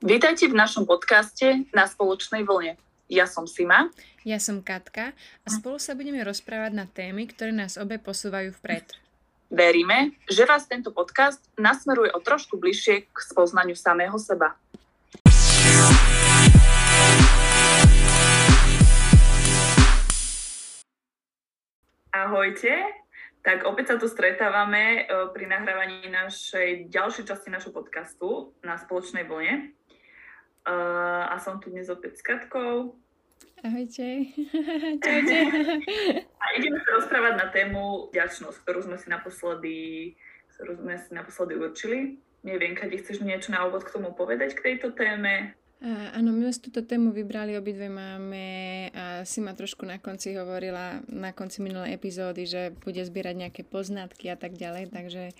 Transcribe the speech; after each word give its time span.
Vítajte 0.00 0.48
v 0.48 0.56
našom 0.56 0.88
podcaste 0.88 1.68
na 1.76 1.84
spoločnej 1.84 2.40
vlne. 2.40 2.80
Ja 3.12 3.28
som 3.28 3.44
Sima. 3.44 3.92
Ja 4.24 4.40
som 4.40 4.64
Katka 4.64 5.12
a 5.44 5.48
spolu 5.52 5.76
sa 5.76 5.92
budeme 5.92 6.24
rozprávať 6.24 6.72
na 6.72 6.88
témy, 6.88 7.28
ktoré 7.28 7.52
nás 7.52 7.76
obe 7.76 8.00
posúvajú 8.00 8.48
vpred. 8.56 8.96
Veríme, 9.52 10.16
že 10.24 10.48
vás 10.48 10.64
tento 10.64 10.88
podcast 10.96 11.44
nasmeruje 11.60 12.16
o 12.16 12.20
trošku 12.24 12.56
bližšie 12.56 13.12
k 13.12 13.16
spoznaniu 13.20 13.76
samého 13.76 14.16
seba. 14.16 14.56
Ahojte, 22.08 22.72
tak 23.44 23.68
opäť 23.68 23.92
sa 23.92 23.96
tu 24.00 24.08
stretávame 24.08 25.04
e, 25.04 25.28
pri 25.36 25.44
nahrávaní 25.44 26.08
našej 26.08 26.88
ďalšej 26.88 27.24
časti 27.28 27.52
našho 27.52 27.76
podcastu 27.76 28.56
na 28.64 28.80
spoločnej 28.80 29.28
vlne. 29.28 29.76
Uh, 30.68 31.24
a 31.32 31.40
som 31.40 31.56
tu 31.56 31.72
dnes 31.72 31.88
opäť 31.88 32.20
s 32.20 32.22
Katkou. 32.22 32.92
Ahojte. 33.60 34.28
Čaute. 35.04 35.38
a 36.36 36.44
ideme 36.56 36.80
sa 36.80 36.90
rozprávať 36.96 37.34
na 37.36 37.46
tému 37.52 38.08
vďačnosť, 38.12 38.56
ktorú 38.64 38.80
sme 38.88 38.96
si 38.96 39.08
naposledy, 39.12 39.78
ktorú 40.56 40.80
sme 40.80 40.96
si 40.96 41.10
naposledy 41.12 41.54
určili. 41.60 41.98
Neviem, 42.40 42.72
Kadi, 42.72 43.04
chceš 43.04 43.20
niečo 43.20 43.52
na 43.52 43.68
úvod 43.68 43.84
k 43.84 43.92
tomu 43.92 44.16
povedať 44.16 44.56
k 44.56 44.64
tejto 44.72 44.96
téme? 44.96 45.52
Áno, 45.80 46.36
my 46.36 46.44
sme 46.52 46.68
túto 46.68 46.84
tému 46.84 47.08
vybrali, 47.08 47.56
obidve 47.56 47.88
máme 47.88 48.44
a 48.92 49.24
si 49.24 49.40
ma 49.40 49.56
trošku 49.56 49.88
na 49.88 49.96
konci 49.96 50.36
hovorila, 50.36 51.00
na 51.08 51.32
konci 51.32 51.64
minulej 51.64 51.96
epizódy, 51.96 52.44
že 52.44 52.76
bude 52.84 53.00
zbierať 53.00 53.48
nejaké 53.48 53.62
poznatky 53.64 54.28
a 54.28 54.36
tak 54.36 54.60
ďalej, 54.60 54.92
takže 54.92 55.32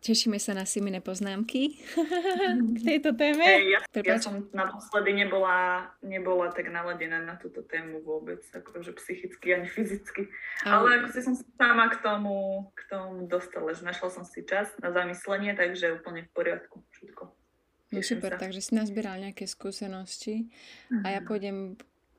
tešíme 0.00 0.40
sa 0.40 0.56
na 0.56 0.64
Simine 0.64 1.04
poznámky 1.04 1.76
k 2.74 2.78
tejto 2.80 3.12
téme. 3.12 3.44
Hey, 3.44 3.76
ja, 3.76 3.80
ja 4.00 4.16
som 4.16 4.48
naposledy 4.56 5.12
nebola, 5.12 5.92
nebola 6.00 6.48
tak 6.48 6.72
naladená 6.72 7.20
na 7.20 7.36
túto 7.36 7.60
tému 7.60 8.00
vôbec, 8.00 8.40
akože 8.40 8.96
psychicky 8.96 9.52
ani 9.52 9.68
fyzicky, 9.68 10.32
ale, 10.64 10.80
ale 10.80 10.88
ako 11.04 11.08
si 11.12 11.20
som 11.20 11.36
sama 11.60 11.92
k 11.92 12.00
tomu, 12.00 12.72
k 12.72 12.88
tomu 12.88 13.28
dostala, 13.28 13.76
že 13.76 13.84
našla 13.84 14.08
som 14.08 14.24
si 14.24 14.48
čas 14.48 14.72
na 14.80 14.88
zamyslenie, 14.96 15.52
takže 15.52 15.92
úplne 15.92 16.24
v 16.24 16.32
poriadku 16.32 16.80
všetko. 16.88 17.43
No 17.98 18.06
super, 18.06 18.34
sa. 18.34 18.40
takže 18.40 18.60
si 18.60 18.72
nazbieral 18.74 19.20
nejaké 19.20 19.46
skúsenosti 19.46 20.50
uh-huh. 20.90 21.04
a 21.04 21.06
ja 21.14 21.20
mhm. 21.22 21.26
pôjdem 21.28 21.58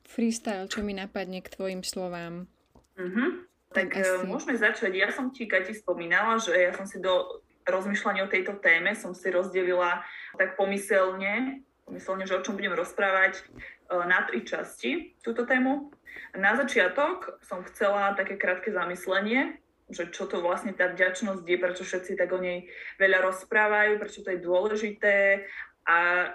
freestyle, 0.06 0.70
čo 0.70 0.86
mi 0.86 0.94
napadne 0.94 1.42
k 1.42 1.50
tvojim 1.50 1.82
slovám. 1.82 2.46
Uh-huh. 2.94 3.44
Tak, 3.74 3.92
tak 3.92 4.06
asi... 4.06 4.24
môžeme 4.24 4.54
začať. 4.56 4.92
Ja 4.94 5.10
som 5.10 5.34
ti, 5.34 5.44
Kati, 5.44 5.74
spomínala, 5.74 6.38
že 6.38 6.54
ja 6.54 6.72
som 6.72 6.86
si 6.86 7.02
do 7.02 7.42
rozmýšľania 7.66 8.24
o 8.24 8.32
tejto 8.32 8.54
téme 8.62 8.94
som 8.94 9.12
si 9.12 9.26
rozdelila 9.28 10.06
tak 10.38 10.54
pomyselne, 10.54 11.66
pomyselne, 11.82 12.24
že 12.24 12.38
o 12.38 12.44
čom 12.46 12.54
budem 12.54 12.72
rozprávať 12.72 13.42
na 13.90 14.22
tri 14.26 14.46
časti 14.46 15.18
túto 15.20 15.42
tému. 15.44 15.90
Na 16.38 16.54
začiatok 16.54 17.42
som 17.42 17.66
chcela 17.66 18.14
také 18.14 18.38
krátke 18.38 18.70
zamyslenie, 18.70 19.58
že 19.86 20.10
čo 20.10 20.26
to 20.26 20.42
vlastne 20.42 20.74
tá 20.74 20.90
vďačnosť 20.90 21.46
je, 21.46 21.56
prečo 21.62 21.82
všetci 21.86 22.18
tak 22.18 22.34
o 22.34 22.42
nej 22.42 22.66
veľa 22.98 23.22
rozprávajú, 23.22 24.02
prečo 24.02 24.26
to 24.26 24.34
je 24.34 24.42
dôležité 24.42 25.46
a 25.86 26.30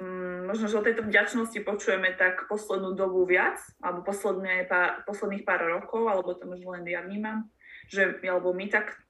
um, 0.00 0.44
možno, 0.44 0.68
že 0.68 0.76
o 0.76 0.84
tejto 0.84 1.08
vďačnosti 1.08 1.58
počujeme 1.64 2.12
tak 2.16 2.44
poslednú 2.52 2.92
dobu 2.92 3.24
viac, 3.24 3.56
alebo 3.80 4.04
posledné 4.04 4.68
pár, 4.68 5.00
posledných 5.08 5.48
pár 5.48 5.64
rokov, 5.64 6.12
alebo 6.12 6.36
to 6.36 6.44
možno 6.44 6.76
len 6.76 6.84
ja 6.84 7.00
vnímam, 7.00 7.48
že, 7.88 8.20
alebo 8.20 8.52
my 8.52 8.68
tak, 8.68 9.00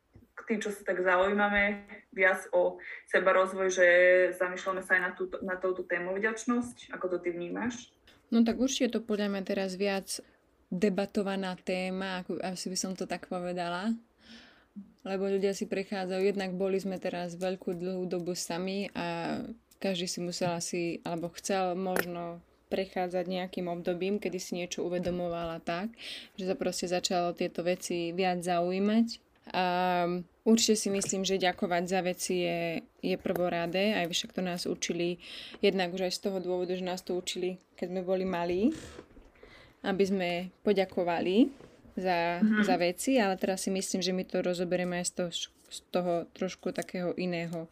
tí, 0.47 0.63
čo 0.63 0.71
sa 0.71 0.83
tak 0.87 1.03
zaujímame 1.03 1.87
viac 2.15 2.47
o 2.55 2.79
seba 3.11 3.35
rozvoj, 3.35 3.69
že 3.71 3.87
zamýšľame 4.39 4.83
sa 4.83 4.99
aj 4.99 5.03
na, 5.03 5.11
túto, 5.15 5.37
na 5.43 5.55
touto 5.59 5.83
tému 5.83 6.15
vďačnosť, 6.15 6.95
ako 6.95 7.07
to 7.11 7.17
ty 7.27 7.35
vnímaš? 7.35 7.91
No 8.31 8.47
tak 8.47 8.63
určite 8.63 8.95
to 8.95 9.01
podľa 9.03 9.35
mňa 9.35 9.43
teraz 9.43 9.75
viac 9.75 10.23
debatovaná 10.71 11.59
téma, 11.59 12.23
ako 12.23 12.39
asi 12.41 12.71
by 12.71 12.79
som 12.79 12.93
to 12.95 13.05
tak 13.05 13.27
povedala. 13.27 13.91
Lebo 15.03 15.27
ľudia 15.27 15.51
si 15.51 15.67
prechádzajú, 15.67 16.23
jednak 16.23 16.55
boli 16.55 16.79
sme 16.79 17.01
teraz 17.03 17.35
veľkú 17.35 17.75
dlhú 17.75 18.07
dobu 18.07 18.39
sami 18.39 18.87
a 18.95 19.41
každý 19.83 20.07
si 20.07 20.21
musel 20.23 20.55
asi, 20.55 21.01
alebo 21.03 21.33
chcel 21.35 21.75
možno 21.75 22.39
prechádzať 22.71 23.25
nejakým 23.27 23.67
obdobím, 23.67 24.23
kedy 24.23 24.39
si 24.39 24.55
niečo 24.55 24.87
uvedomovala 24.87 25.59
tak, 25.65 25.91
že 26.39 26.47
sa 26.47 26.55
proste 26.55 26.87
začalo 26.87 27.35
tieto 27.35 27.67
veci 27.67 28.15
viac 28.15 28.45
zaujímať. 28.47 29.19
A 29.51 29.65
určite 30.47 30.79
si 30.79 30.89
myslím, 30.95 31.27
že 31.27 31.43
ďakovať 31.43 31.85
za 31.91 32.01
veci 32.07 32.47
je, 32.47 32.61
je 33.03 33.17
prvoradé, 33.19 33.99
aj 33.99 34.15
však 34.15 34.31
to 34.37 34.43
nás 34.47 34.63
učili, 34.69 35.19
jednak 35.59 35.91
už 35.91 36.07
aj 36.07 36.13
z 36.15 36.21
toho 36.31 36.39
dôvodu, 36.39 36.79
že 36.79 36.87
nás 36.87 37.03
to 37.03 37.19
učili, 37.19 37.59
keď 37.75 37.91
sme 37.91 38.03
boli 38.07 38.23
malí, 38.23 38.71
aby 39.85 40.05
sme 40.05 40.31
poďakovali 40.65 41.51
za, 41.97 42.41
mm-hmm. 42.41 42.65
za 42.65 42.77
veci, 42.77 43.17
ale 43.21 43.35
teraz 43.37 43.67
si 43.67 43.71
myslím, 43.73 44.01
že 44.01 44.13
my 44.17 44.25
to 44.25 44.45
rozoberieme 44.45 45.01
aj 45.01 45.07
z 45.09 45.13
toho, 45.17 45.31
z 45.71 45.79
toho 45.91 46.13
trošku 46.33 46.73
takého 46.73 47.17
iného 47.17 47.69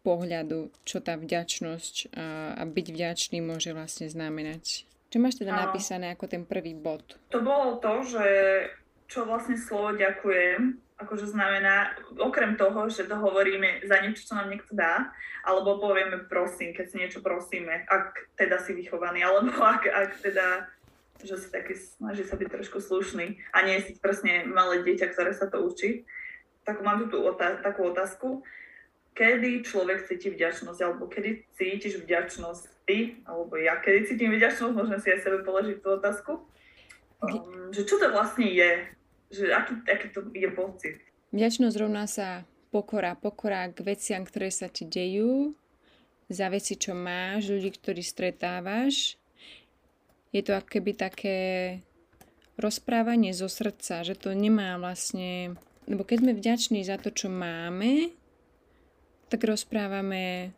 pohľadu, 0.00 0.72
čo 0.88 1.04
tá 1.04 1.20
vďačnosť 1.20 2.16
a, 2.16 2.56
a 2.56 2.62
byť 2.64 2.86
vďačný 2.88 3.38
môže 3.44 3.76
vlastne 3.76 4.08
znamenať. 4.08 4.88
Čo 5.10 5.18
máš 5.18 5.42
teda 5.42 5.52
napísané 5.52 6.14
ako 6.14 6.30
ten 6.30 6.46
prvý 6.46 6.72
bod? 6.72 7.02
To 7.34 7.42
bolo 7.42 7.82
to, 7.82 8.06
že 8.06 8.26
čo 9.10 9.26
vlastne 9.26 9.58
slovo 9.58 9.90
ďakujem, 9.98 10.78
akože 11.02 11.34
znamená, 11.34 11.98
okrem 12.14 12.54
toho, 12.54 12.86
že 12.86 13.10
to 13.10 13.18
hovoríme 13.18 13.82
za 13.88 13.98
niečo, 14.06 14.30
čo 14.30 14.38
nám 14.38 14.54
niekto 14.54 14.70
dá, 14.70 15.10
alebo 15.42 15.82
povieme 15.82 16.30
prosím, 16.30 16.70
keď 16.70 16.86
si 16.86 16.96
niečo 17.00 17.20
prosíme, 17.24 17.88
ak 17.90 18.36
teda 18.38 18.62
si 18.62 18.76
vychovaný, 18.76 19.26
alebo 19.26 19.50
ak, 19.74 19.82
ak 19.90 20.10
teda 20.22 20.70
že 21.24 21.36
si 21.36 21.48
taký 21.52 21.76
snaží 21.76 22.24
sa 22.24 22.36
byť 22.36 22.48
trošku 22.48 22.78
slušný 22.80 23.40
a 23.52 23.58
nie 23.66 23.80
si 23.80 23.96
presne 23.98 24.44
malé 24.48 24.84
dieťa, 24.84 25.12
ktoré 25.12 25.32
sa 25.36 25.46
to 25.46 25.60
učí. 25.64 26.04
Tak 26.64 26.84
mám 26.84 27.08
tu 27.08 27.20
otá- 27.20 27.60
takú 27.60 27.88
otázku. 27.90 28.44
Kedy 29.12 29.66
človek 29.66 30.06
cíti 30.06 30.30
vďačnosť, 30.30 30.80
alebo 30.80 31.10
kedy 31.10 31.44
cítiš 31.58 32.00
vďačnosť 32.06 32.86
ty, 32.86 33.20
alebo 33.26 33.58
ja 33.58 33.76
kedy 33.82 34.06
cítim 34.06 34.32
vďačnosť, 34.32 34.72
môžeme 34.72 34.98
si 35.02 35.08
aj 35.10 35.20
sebe 35.26 35.38
položiť 35.42 35.76
tú 35.82 35.88
otázku. 35.98 36.32
Um, 37.20 37.68
že 37.74 37.84
čo 37.84 38.00
to 38.00 38.08
vlastne 38.14 38.48
je? 38.48 38.86
Že 39.34 39.44
aký, 39.52 39.72
aký 39.84 40.06
to 40.14 40.20
je 40.32 40.48
pocit? 40.54 40.96
Vďačnosť 41.34 41.76
rovná 41.76 42.08
sa 42.08 42.48
pokora. 42.72 43.18
Pokora 43.18 43.68
k 43.68 43.82
veciam, 43.82 44.22
ktoré 44.24 44.48
sa 44.48 44.70
ti 44.70 44.88
dejú, 44.88 45.52
za 46.30 46.46
veci, 46.46 46.78
čo 46.78 46.94
máš, 46.94 47.50
ľudí, 47.50 47.74
ktorí 47.74 48.06
stretávaš 48.06 49.19
je 50.30 50.42
to 50.46 50.54
akéby 50.54 50.94
také 50.94 51.38
rozprávanie 52.60 53.34
zo 53.34 53.50
srdca, 53.50 54.06
že 54.06 54.14
to 54.14 54.30
nemá 54.36 54.78
vlastne... 54.78 55.58
Lebo 55.90 56.06
keď 56.06 56.16
sme 56.22 56.32
vďační 56.38 56.80
za 56.86 57.00
to, 57.02 57.10
čo 57.10 57.26
máme, 57.26 58.14
tak 59.26 59.42
rozprávame, 59.42 60.54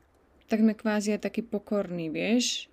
tak 0.50 0.60
sme 0.60 0.76
kvázi 0.76 1.16
aj 1.16 1.24
taký 1.24 1.40
pokorný, 1.40 2.12
vieš, 2.12 2.68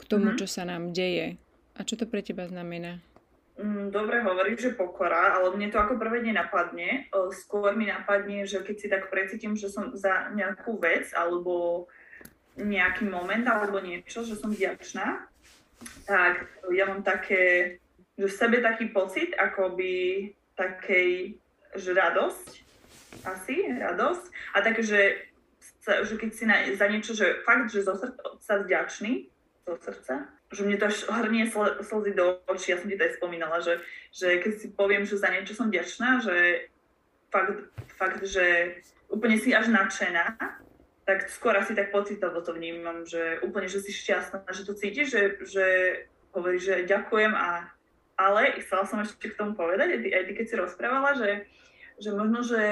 k 0.00 0.02
tomu, 0.08 0.32
mm-hmm. 0.32 0.40
čo 0.40 0.46
sa 0.48 0.64
nám 0.64 0.96
deje. 0.96 1.36
A 1.76 1.84
čo 1.84 2.00
to 2.00 2.08
pre 2.08 2.24
teba 2.24 2.48
znamená? 2.48 3.04
Mm, 3.60 3.92
dobre 3.92 4.24
hovoríš, 4.24 4.72
že 4.72 4.78
pokora, 4.78 5.36
ale 5.36 5.52
mne 5.52 5.68
to 5.68 5.76
ako 5.76 6.00
prvé 6.00 6.24
nenapadne. 6.24 7.12
Skôr 7.36 7.76
mi 7.76 7.84
napadne, 7.84 8.48
že 8.48 8.64
keď 8.64 8.76
si 8.80 8.86
tak 8.88 9.12
precítim, 9.12 9.52
že 9.52 9.68
som 9.68 9.92
za 9.92 10.32
nejakú 10.32 10.80
vec 10.80 11.12
alebo 11.12 11.84
nejaký 12.56 13.04
moment 13.04 13.44
alebo 13.44 13.76
niečo, 13.84 14.24
že 14.24 14.40
som 14.40 14.48
vďačná, 14.48 15.29
tak 16.04 16.48
ja 16.72 16.84
mám 16.86 17.02
také, 17.02 17.76
že 18.18 18.26
v 18.28 18.38
sebe 18.38 18.56
taký 18.60 18.92
pocit, 18.92 19.32
akoby 19.36 20.28
takej, 20.56 21.40
že 21.76 21.90
radosť, 21.96 22.48
asi 23.24 23.54
radosť, 23.80 24.24
a 24.54 24.58
také, 24.60 24.82
že, 24.84 25.02
že 25.84 26.14
keď 26.20 26.30
si 26.34 26.44
na, 26.44 26.56
za 26.76 26.86
niečo, 26.88 27.12
že 27.16 27.40
fakt, 27.46 27.72
že 27.72 27.86
zo 27.86 27.96
srdca 27.96 28.52
vďačný, 28.66 29.30
zo 29.64 29.76
srdca, 29.80 30.14
že 30.50 30.66
mne 30.66 30.76
to 30.82 30.90
až 30.90 31.06
hrnie 31.06 31.46
sl- 31.46 31.78
slzy 31.80 32.12
do 32.12 32.42
očí, 32.50 32.74
ja 32.74 32.78
som 32.82 32.90
ti 32.90 32.98
to 32.98 33.06
aj 33.06 33.16
spomínala, 33.22 33.62
že, 33.62 33.78
že 34.10 34.42
keď 34.42 34.52
si 34.58 34.66
poviem, 34.74 35.06
že 35.06 35.22
za 35.22 35.30
niečo 35.30 35.54
som 35.54 35.70
vďačná, 35.70 36.20
že 36.20 36.66
fakt, 37.30 37.70
fakt, 37.94 38.22
že 38.26 38.76
úplne 39.06 39.38
si 39.38 39.54
až 39.54 39.70
nadšená, 39.70 40.36
tak 41.10 41.26
skôr 41.26 41.58
asi 41.58 41.74
tak 41.74 41.90
pocitovo 41.90 42.38
to 42.38 42.54
vnímam, 42.54 43.02
že 43.02 43.42
úplne, 43.42 43.66
že 43.66 43.82
si 43.82 43.90
šťastná, 43.90 44.46
že 44.46 44.62
to 44.62 44.78
cítiš, 44.78 45.10
že, 45.10 45.22
že 45.42 45.66
hovoríš, 46.30 46.62
že 46.62 46.76
ďakujem 46.86 47.34
a 47.34 47.66
ale 48.14 48.62
chcela 48.62 48.84
som 48.86 49.02
ešte 49.02 49.32
k 49.32 49.38
tomu 49.38 49.58
povedať, 49.58 49.96
aj 49.96 50.00
ty, 50.06 50.08
aj 50.12 50.24
ty 50.28 50.32
keď 50.38 50.46
si 50.46 50.60
rozprávala, 50.60 51.10
že, 51.18 51.50
že 51.98 52.14
možno, 52.14 52.46
že 52.46 52.62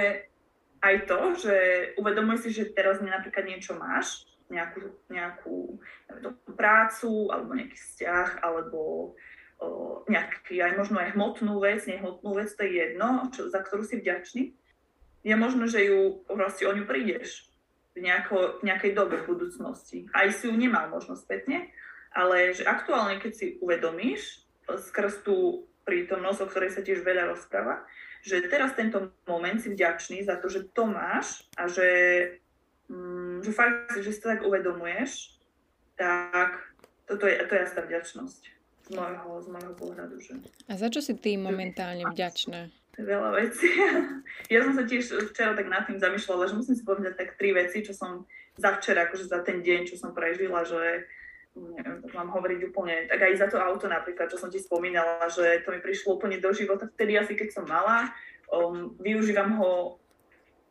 aj 0.84 0.94
to, 1.08 1.20
že 1.34 1.56
uvedomuj 1.98 2.46
si, 2.46 2.54
že 2.54 2.70
teraz 2.70 3.02
napríklad 3.02 3.48
niečo 3.48 3.74
máš, 3.74 4.28
nejakú, 4.52 4.92
nejakú 5.10 5.80
neviem, 6.12 6.36
prácu, 6.54 7.32
alebo 7.32 7.56
nejaký 7.56 7.74
vzťah, 7.74 8.28
alebo 8.44 8.80
o, 9.58 9.68
nejaký 10.06 10.60
aj 10.60 10.72
možno 10.76 11.00
aj 11.00 11.16
hmotnú 11.16 11.58
vec, 11.64 11.80
nehmotnú 11.88 12.36
vec, 12.36 12.52
to 12.52 12.62
je 12.68 12.72
jedno, 12.78 13.32
čo, 13.32 13.48
za 13.48 13.64
ktorú 13.64 13.82
si 13.82 13.98
vďačný. 13.98 14.52
Je 15.24 15.34
možno, 15.34 15.64
že 15.64 15.88
ju 15.88 16.22
proste 16.28 16.68
o 16.68 16.76
ňu 16.76 16.84
prídeš 16.84 17.47
nejako, 18.00 18.62
nejakej 18.62 18.92
dobe 18.94 19.20
v 19.22 19.28
budúcnosti. 19.34 20.06
Aj 20.14 20.28
si 20.30 20.48
ju 20.48 20.54
nemal 20.54 20.88
možno 20.88 21.18
spätne, 21.18 21.70
ale 22.12 22.56
že 22.56 22.64
aktuálne, 22.64 23.20
keď 23.20 23.32
si 23.34 23.46
uvedomíš 23.60 24.46
skrz 24.68 25.24
tú 25.24 25.68
prítomnosť, 25.88 26.40
o 26.44 26.50
ktorej 26.50 26.70
sa 26.76 26.84
tiež 26.84 27.00
veľa 27.00 27.32
rozpráva, 27.32 27.84
že 28.20 28.44
teraz 28.50 28.76
tento 28.76 29.14
moment 29.24 29.56
si 29.56 29.72
vďačný 29.72 30.26
za 30.26 30.36
to, 30.36 30.52
že 30.52 30.68
to 30.76 30.84
máš 30.84 31.48
a 31.56 31.70
že, 31.70 31.88
mm, 32.92 33.46
že 33.46 33.50
fakt, 33.54 33.96
že 33.96 34.10
si 34.12 34.20
to 34.20 34.28
tak 34.28 34.44
uvedomuješ, 34.44 35.40
tak 35.96 36.60
toto 37.08 37.24
je, 37.24 37.40
to 37.48 37.52
je 37.56 37.62
jasná 37.64 37.82
vďačnosť 37.88 38.42
z 38.84 38.88
môjho, 38.92 39.28
z 39.40 39.48
môjho 39.48 39.74
pohľadu. 39.76 40.14
Že... 40.20 40.32
A 40.68 40.72
za 40.76 40.88
čo 40.92 41.00
si 41.00 41.16
ty 41.16 41.40
momentálne 41.40 42.04
vďačná? 42.08 42.68
Veľa 42.98 43.30
vecí. 43.38 43.70
Ja 44.52 44.64
som 44.64 44.72
sa 44.72 44.84
tiež 44.86 45.28
včera 45.32 45.52
tak 45.52 45.68
nad 45.68 45.84
tým 45.84 46.00
zamýšľala, 46.00 46.48
že 46.48 46.56
musím 46.56 46.76
si 46.78 46.84
povedať 46.86 47.20
tak 47.20 47.36
tri 47.36 47.52
veci, 47.52 47.84
čo 47.84 47.92
som 47.92 48.24
za 48.56 48.80
včera, 48.80 49.04
akože 49.04 49.28
za 49.28 49.44
ten 49.44 49.60
deň, 49.60 49.92
čo 49.92 50.00
som 50.00 50.16
prežila, 50.16 50.64
že 50.64 51.04
neviem, 51.52 52.00
tak 52.00 52.12
mám 52.14 52.30
hovoriť 52.32 52.60
úplne, 52.70 53.10
tak 53.10 53.18
aj 53.28 53.34
za 53.38 53.46
to 53.50 53.58
auto 53.58 53.90
napríklad, 53.90 54.30
čo 54.30 54.38
som 54.38 54.48
ti 54.48 54.62
spomínala, 54.62 55.26
že 55.28 55.62
to 55.66 55.74
mi 55.74 55.80
prišlo 55.82 56.16
úplne 56.16 56.38
do 56.38 56.50
života 56.54 56.86
vtedy 56.86 57.18
asi, 57.18 57.34
keď 57.34 57.48
som 57.50 57.64
mala. 57.66 58.08
Um, 58.48 58.96
využívam 59.02 59.58
ho 59.60 60.00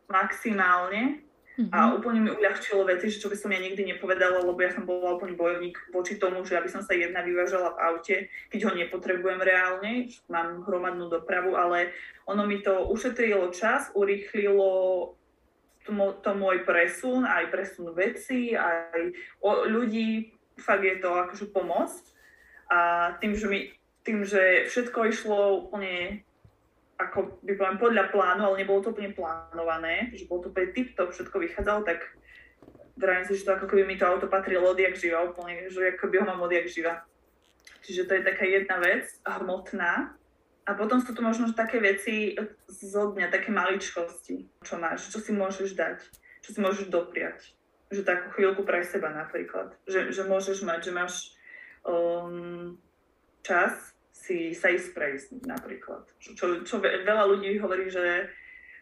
maximálne 0.09 1.26
Mm-hmm. 1.57 1.73
A 1.73 1.97
úplne 1.97 2.21
mi 2.21 2.29
uľahčilo 2.29 2.85
veci, 2.85 3.09
čo 3.09 3.33
by 3.33 3.37
som 3.37 3.49
ja 3.49 3.57
nikdy 3.57 3.81
nepovedala, 3.89 4.45
lebo 4.45 4.61
ja 4.61 4.69
som 4.69 4.85
bola 4.85 5.17
úplne 5.17 5.33
bojovník 5.33 5.89
voči 5.89 6.21
tomu, 6.21 6.45
že 6.45 6.53
aby 6.53 6.69
som 6.69 6.85
sa 6.85 6.93
jedna 6.93 7.25
vyvážala 7.25 7.73
v 7.73 7.81
aute, 7.81 8.15
keď 8.53 8.59
ho 8.69 8.71
nepotrebujem 8.77 9.41
reálne, 9.41 10.13
mám 10.29 10.61
hromadnú 10.69 11.09
dopravu, 11.09 11.57
ale 11.57 11.97
ono 12.29 12.45
mi 12.45 12.61
to 12.61 12.85
ušetrilo 12.93 13.49
čas, 13.49 13.89
urýchlilo 13.97 14.69
to, 15.81 15.91
to 16.21 16.31
môj 16.37 16.61
presun, 16.61 17.25
aj 17.25 17.49
presun 17.49 17.89
veci, 17.97 18.53
aj 18.53 19.17
ľudí, 19.41 20.29
fakt 20.61 20.85
je 20.85 21.01
to 21.01 21.09
akože 21.09 21.49
pomoc. 21.49 21.89
A 22.69 23.15
tým, 23.17 23.33
že 23.33 23.47
mi 23.49 23.73
tým, 24.07 24.23
že 24.23 24.71
všetko 24.71 24.99
išlo 25.11 25.67
úplne 25.67 26.23
ako 26.97 27.39
by 27.45 27.53
poviem, 27.53 27.77
podľa 27.77 28.05
plánu, 28.09 28.41
ale 28.49 28.65
nebolo 28.65 28.81
to 28.81 28.89
úplne 28.89 29.13
plánované, 29.13 30.09
že 30.17 30.25
bolo 30.25 30.45
to 30.45 30.49
úplne 30.49 30.73
tip-top, 30.73 31.13
všetko 31.13 31.37
vychádzalo, 31.37 31.85
tak 31.85 32.01
vravím 32.97 33.25
si, 33.29 33.37
že 33.37 33.45
to 33.45 33.53
ako 33.53 33.69
keby 33.69 33.83
mi 33.85 33.95
to 33.95 34.09
auto 34.09 34.25
patrilo 34.25 34.73
odjak 34.73 34.97
živa, 34.97 35.29
úplne, 35.29 35.69
že 35.69 35.93
ako 35.93 36.09
by 36.09 36.15
ho 36.17 36.25
mám 36.25 36.41
odjak 36.41 36.65
živa. 36.65 37.05
Čiže 37.85 38.09
to 38.09 38.13
je 38.17 38.25
taká 38.25 38.43
jedna 38.43 38.81
vec, 38.81 39.05
hmotná. 39.23 40.17
A 40.67 40.75
potom 40.75 40.99
sú 40.99 41.15
tu 41.15 41.23
možno 41.23 41.55
také 41.55 41.79
veci 41.79 42.35
zo 42.67 43.15
dňa, 43.15 43.31
také 43.31 43.55
maličkosti, 43.55 44.49
čo 44.65 44.75
máš, 44.75 45.07
čo 45.13 45.23
si 45.23 45.31
môžeš 45.31 45.77
dať, 45.77 46.03
čo 46.43 46.49
si 46.51 46.59
môžeš 46.59 46.91
dopriať. 46.91 47.55
Že 47.87 48.03
takú 48.03 48.35
chvíľku 48.35 48.67
pre 48.67 48.83
seba 48.83 49.07
napríklad. 49.13 49.71
Že, 49.87 50.11
že 50.11 50.27
môžeš 50.27 50.67
mať, 50.67 50.91
že 50.91 50.91
máš 50.91 51.13
um, 51.87 52.75
čas 53.47 53.95
si 54.27 54.51
sa 54.51 54.67
ísť 54.67 54.91
prejsť 54.91 55.27
napríklad. 55.47 56.03
Čo, 56.19 56.67
čo 56.67 56.75
veľa 56.83 57.23
ľudí 57.31 57.55
hovorí, 57.63 57.87
že 57.87 58.27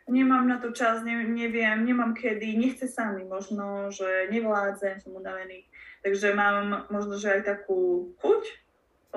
nemám 0.10 0.50
na 0.50 0.58
to 0.58 0.74
čas, 0.74 1.06
ne, 1.06 1.22
neviem, 1.22 1.86
nemám 1.86 2.18
kedy, 2.18 2.58
nechce 2.58 2.90
sa 2.90 3.14
mi, 3.14 3.26
možno, 3.26 3.94
že 3.94 4.30
nevládzem, 4.34 5.02
som 5.02 5.14
unavený. 5.14 5.70
Takže 6.02 6.34
mám 6.34 6.90
možno, 6.90 7.18
že 7.18 7.38
aj 7.38 7.42
takú 7.46 8.14
chuť 8.22 8.44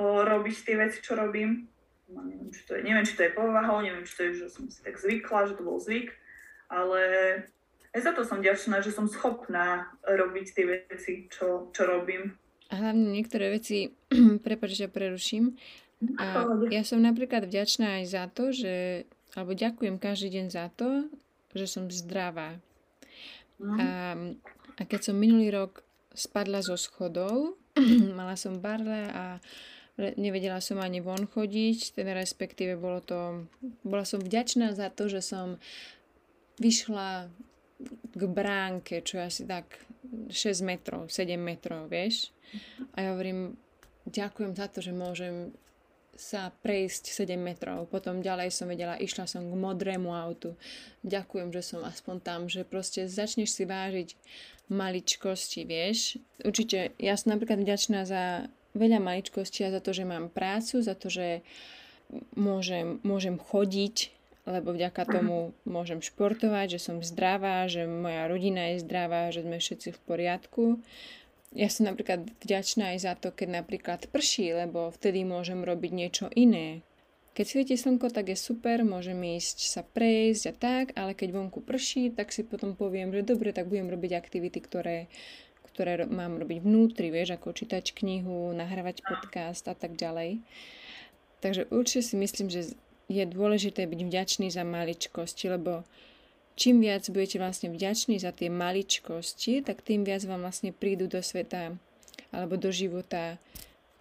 o, 0.00 0.24
robiť 0.24 0.56
tie 0.64 0.76
veci, 0.76 0.98
čo 1.04 1.16
robím. 1.16 1.68
No, 2.08 2.24
neviem, 2.24 2.48
či 2.48 2.64
to 2.64 2.72
je, 2.76 2.80
neviem, 2.80 3.04
či 3.04 3.16
to 3.16 3.24
je 3.28 3.36
povahou, 3.36 3.84
neviem, 3.84 4.04
či 4.08 4.14
to 4.16 4.22
je, 4.28 4.32
že 4.44 4.46
som 4.48 4.64
si 4.72 4.80
tak 4.80 4.96
zvykla, 4.96 5.52
že 5.52 5.56
to 5.60 5.62
bol 5.64 5.76
zvyk, 5.76 6.16
ale 6.72 7.00
aj 7.92 8.00
za 8.00 8.12
to 8.16 8.24
som 8.24 8.40
ďačná, 8.40 8.80
že 8.80 8.96
som 8.96 9.04
schopná 9.04 9.92
robiť 10.08 10.46
tie 10.56 10.64
veci, 10.64 11.28
čo, 11.28 11.68
čo 11.68 11.84
robím. 11.84 12.32
A 12.72 12.80
hlavne 12.80 13.12
niektoré 13.12 13.52
veci, 13.52 13.92
prepáč, 14.44 14.80
že 14.80 14.88
preruším, 14.88 15.56
a 15.98 16.46
ja 16.70 16.82
som 16.86 17.02
napríklad 17.02 17.50
vďačná 17.50 18.02
aj 18.02 18.04
za 18.06 18.24
to, 18.30 18.54
že, 18.54 19.06
alebo 19.34 19.58
ďakujem 19.58 19.98
každý 19.98 20.38
deň 20.38 20.46
za 20.46 20.70
to, 20.78 21.10
že 21.58 21.66
som 21.66 21.90
zdravá. 21.90 22.62
Mm. 23.58 23.78
A, 23.82 23.88
a 24.78 24.82
keď 24.86 25.10
som 25.10 25.18
minulý 25.18 25.50
rok 25.50 25.82
spadla 26.14 26.62
zo 26.62 26.78
schodov, 26.78 27.58
mala 28.18 28.38
som 28.38 28.62
barle 28.62 29.10
a 29.10 29.42
nevedela 30.14 30.62
som 30.62 30.78
ani 30.78 31.02
von 31.02 31.26
chodiť, 31.26 31.98
teda 31.98 32.14
respektíve 32.14 32.78
bolo 32.78 33.02
to, 33.02 33.50
bola 33.82 34.06
som 34.06 34.22
vďačná 34.22 34.70
za 34.78 34.94
to, 34.94 35.10
že 35.10 35.18
som 35.18 35.58
vyšla 36.62 37.26
k 38.14 38.22
bránke, 38.26 39.02
čo 39.02 39.18
je 39.18 39.24
asi 39.26 39.42
tak 39.42 39.66
6 40.30 40.62
metrov, 40.62 41.10
7 41.10 41.34
metrov, 41.38 41.90
vieš. 41.90 42.30
A 42.94 43.02
ja 43.02 43.08
hovorím, 43.14 43.58
ďakujem 44.06 44.52
za 44.54 44.66
to, 44.70 44.78
že 44.78 44.94
môžem 44.94 45.50
sa 46.18 46.50
prejsť 46.66 47.14
7 47.14 47.38
metrov. 47.38 47.86
Potom 47.86 48.18
ďalej 48.18 48.50
som 48.50 48.66
vedela, 48.66 48.98
išla 48.98 49.30
som 49.30 49.46
k 49.46 49.54
modrému 49.54 50.10
autu. 50.10 50.58
Ďakujem, 51.06 51.54
že 51.54 51.62
som 51.62 51.80
aspoň 51.86 52.16
tam, 52.18 52.40
že 52.50 52.66
proste 52.66 53.06
začneš 53.06 53.54
si 53.54 53.62
vážiť 53.62 54.18
maličkosti, 54.68 55.62
vieš. 55.62 56.18
Určite, 56.42 56.92
ja 56.98 57.14
som 57.14 57.32
napríklad 57.32 57.62
vďačná 57.62 58.02
za 58.02 58.50
veľa 58.74 58.98
maličkostí 58.98 59.62
a 59.64 59.72
za 59.72 59.80
to, 59.80 59.94
že 59.94 60.04
mám 60.04 60.28
prácu, 60.28 60.82
za 60.82 60.98
to, 60.98 61.06
že 61.08 61.40
môžem, 62.36 62.98
môžem 63.06 63.38
chodiť, 63.38 64.10
lebo 64.48 64.72
vďaka 64.72 65.04
tomu 65.04 65.52
môžem 65.68 66.00
športovať, 66.00 66.76
že 66.76 66.80
som 66.80 67.04
zdravá, 67.04 67.68
že 67.68 67.84
moja 67.84 68.26
rodina 68.26 68.72
je 68.74 68.82
zdravá, 68.82 69.28
že 69.28 69.44
sme 69.44 69.60
všetci 69.60 69.92
v 69.92 70.00
poriadku 70.08 70.64
ja 71.56 71.68
som 71.72 71.88
napríklad 71.88 72.28
vďačná 72.44 72.92
aj 72.92 72.98
za 73.00 73.12
to, 73.16 73.32
keď 73.32 73.64
napríklad 73.64 74.00
prší, 74.12 74.52
lebo 74.52 74.92
vtedy 74.92 75.24
môžem 75.24 75.64
robiť 75.64 75.92
niečo 75.92 76.26
iné. 76.36 76.84
Keď 77.32 77.46
svieti 77.46 77.76
slnko, 77.78 78.10
tak 78.10 78.34
je 78.34 78.36
super, 78.36 78.82
môžem 78.82 79.16
ísť 79.38 79.70
sa 79.70 79.86
prejsť 79.86 80.44
a 80.50 80.54
tak, 80.58 80.84
ale 80.98 81.14
keď 81.14 81.38
vonku 81.38 81.62
prší, 81.62 82.10
tak 82.10 82.34
si 82.34 82.42
potom 82.42 82.74
poviem, 82.74 83.14
že 83.14 83.22
dobre, 83.22 83.54
tak 83.54 83.70
budem 83.70 83.86
robiť 83.88 84.18
aktivity, 84.18 84.58
ktoré, 84.58 85.06
ktoré 85.70 86.02
mám 86.10 86.42
robiť 86.42 86.58
vnútri, 86.66 87.14
vieš, 87.14 87.38
ako 87.38 87.54
čítať 87.54 87.94
knihu, 87.94 88.50
nahrávať 88.58 89.06
podcast 89.06 89.70
a 89.70 89.78
tak 89.78 89.94
ďalej. 89.94 90.42
Takže 91.38 91.70
určite 91.70 92.02
si 92.02 92.14
myslím, 92.18 92.50
že 92.50 92.74
je 93.06 93.24
dôležité 93.24 93.86
byť 93.86 94.00
vďačný 94.02 94.50
za 94.50 94.66
maličkosti, 94.66 95.46
lebo 95.48 95.86
čím 96.58 96.82
viac 96.82 97.06
budete 97.06 97.38
vlastne 97.38 97.70
vďační 97.70 98.18
za 98.18 98.34
tie 98.34 98.50
maličkosti, 98.50 99.62
tak 99.62 99.86
tým 99.86 100.02
viac 100.02 100.26
vám 100.26 100.42
vlastne 100.42 100.74
prídu 100.74 101.06
do 101.06 101.22
sveta 101.22 101.78
alebo 102.34 102.58
do 102.58 102.74
života 102.74 103.38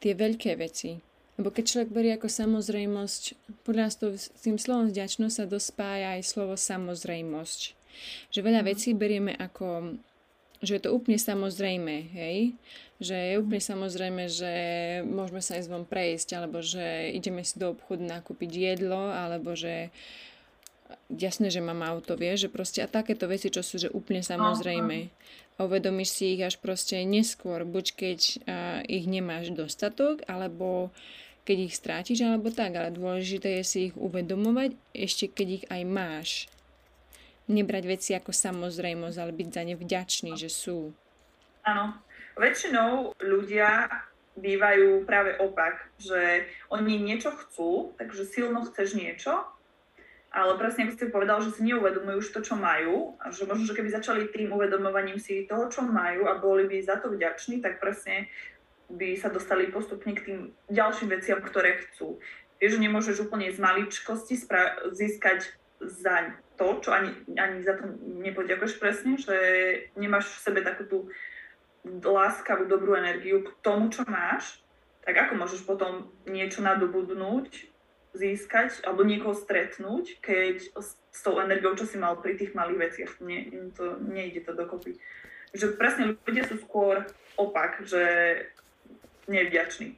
tie 0.02 0.18
veľké 0.18 0.58
veci. 0.58 0.98
Lebo 1.38 1.54
keď 1.54 1.64
človek 1.70 1.94
berie 1.94 2.18
ako 2.18 2.34
samozrejmosť, 2.34 3.24
podľa 3.62 3.84
nás 3.86 3.96
to, 4.02 4.10
s 4.18 4.34
tým 4.42 4.58
slovom 4.58 4.90
vďačnosť 4.90 5.36
sa 5.38 5.46
dospája 5.46 6.18
aj 6.18 6.26
slovo 6.26 6.58
samozrejmosť. 6.58 7.78
Že 8.34 8.40
veľa 8.42 8.62
mhm. 8.66 8.68
vecí 8.74 8.90
berieme 8.98 9.38
ako, 9.38 10.02
že 10.66 10.82
je 10.82 10.82
to 10.82 10.98
úplne 10.98 11.22
samozrejme, 11.22 12.10
hej? 12.18 12.58
Že 12.98 13.14
je 13.14 13.36
úplne 13.38 13.62
samozrejme, 13.62 14.24
že 14.26 14.54
môžeme 15.06 15.46
sa 15.46 15.62
ísť 15.62 15.70
von 15.70 15.86
prejsť, 15.86 16.34
alebo 16.34 16.66
že 16.66 17.14
ideme 17.14 17.46
si 17.46 17.62
do 17.62 17.78
obchodu 17.78 18.02
nakúpiť 18.02 18.74
jedlo, 18.74 19.14
alebo 19.14 19.54
že 19.54 19.94
uh, 19.94 20.28
jasné, 21.12 21.48
že 21.51 21.63
mám 21.63 21.84
auto, 21.84 22.20
vieš, 22.20 22.48
že 22.48 22.53
proste 22.53 22.79
a 22.84 22.91
takéto 22.91 23.27
veci, 23.27 23.48
čo 23.48 23.63
sú 23.63 23.79
že 23.79 23.91
úplne 23.91 24.24
samozrejme. 24.24 25.12
A 25.58 25.65
uvedomíš 25.65 26.13
si 26.13 26.38
ich 26.38 26.41
až 26.46 26.62
proste 26.62 27.01
neskôr, 27.01 27.65
buď 27.65 27.86
keď 27.98 28.20
uh, 28.20 28.79
ich 28.86 29.10
nemáš 29.10 29.56
dostatok, 29.56 30.22
alebo 30.29 30.94
keď 31.48 31.58
ich 31.72 31.74
strátiš, 31.79 32.27
alebo 32.27 32.51
tak, 32.51 32.75
ale 32.75 32.94
dôležité 32.94 33.62
je 33.62 33.63
si 33.63 33.79
ich 33.89 33.96
uvedomovať, 33.96 34.75
ešte 34.91 35.32
keď 35.32 35.48
ich 35.48 35.65
aj 35.72 35.82
máš. 35.88 36.29
Nebrať 37.48 37.84
veci 37.88 38.12
ako 38.12 38.36
samozrejmosť, 38.36 39.17
ale 39.17 39.32
byť 39.32 39.48
za 39.50 39.63
ne 39.63 39.75
vďačný, 39.79 40.32
že 40.36 40.51
sú. 40.51 40.91
Áno. 41.63 41.96
Väčšinou 42.38 43.17
ľudia 43.17 43.89
bývajú 44.38 45.10
práve 45.10 45.34
opak, 45.41 45.89
že 45.98 46.46
oni 46.70 47.01
niečo 47.01 47.34
chcú, 47.34 47.98
takže 47.98 48.29
silno 48.29 48.62
chceš 48.70 48.94
niečo 48.94 49.41
ale 50.38 50.53
presne 50.62 50.86
ako 50.86 50.94
ste 50.94 51.10
povedal, 51.10 51.41
že 51.41 51.58
si 51.58 51.65
neuvedomujú 51.65 52.22
už 52.22 52.29
to, 52.29 52.46
čo 52.46 52.53
majú 52.53 53.17
a 53.17 53.34
že 53.34 53.50
možno, 53.50 53.65
že 53.65 53.74
keby 53.74 53.89
začali 53.89 54.29
tým 54.29 54.53
uvedomovaním 54.53 55.17
si 55.17 55.50
toho, 55.50 55.65
čo 55.65 55.82
majú 55.82 56.29
a 56.29 56.38
boli 56.38 56.70
by 56.70 56.77
za 56.86 57.01
to 57.01 57.10
vďační, 57.10 57.58
tak 57.65 57.82
presne 57.82 58.29
by 58.94 59.17
sa 59.17 59.34
dostali 59.34 59.74
postupne 59.74 60.13
k 60.13 60.22
tým 60.22 60.39
ďalším 60.70 61.10
veciam, 61.10 61.41
ktoré 61.41 61.82
chcú. 61.89 62.22
Vieš, 62.62 62.77
že 62.77 62.84
nemôžeš 62.86 63.15
úplne 63.25 63.50
z 63.50 63.58
maličkosti 63.58 64.38
spra- 64.38 64.77
získať 64.94 65.58
za 65.82 66.38
to, 66.53 66.86
čo 66.86 66.94
ani, 66.94 67.17
ani 67.34 67.65
za 67.65 67.74
to 67.77 67.98
nepoďakuješ 68.01 68.77
presne, 68.77 69.17
že 69.17 69.36
nemáš 69.98 70.29
v 70.29 70.44
sebe 70.46 70.60
takú 70.62 70.86
tú 70.86 70.98
láskavú, 72.06 72.70
dobrú 72.70 72.94
energiu 72.94 73.41
k 73.41 73.50
tomu, 73.65 73.89
čo 73.89 74.06
máš, 74.06 74.62
tak 75.01 75.17
ako 75.17 75.34
môžeš 75.39 75.62
potom 75.65 76.13
niečo 76.29 76.62
nadobudnúť, 76.62 77.76
získať 78.18 78.82
alebo 78.82 79.06
niekoho 79.06 79.38
stretnúť, 79.38 80.18
keď 80.20 80.74
s 81.18 81.20
tou 81.22 81.38
energiou, 81.38 81.78
čo 81.78 81.86
si 81.86 82.02
mal 82.02 82.18
pri 82.18 82.34
tých 82.34 82.58
malých 82.58 82.82
veciach. 82.82 83.12
Nie, 83.22 83.50
to, 83.78 84.02
nejde 84.02 84.42
to 84.42 84.58
dokopy. 84.58 84.98
Že 85.54 85.78
presne 85.78 86.18
ľudia 86.18 86.44
sú 86.50 86.58
skôr 86.60 87.06
opak, 87.38 87.86
že 87.86 88.04
nevďační. 89.30 89.94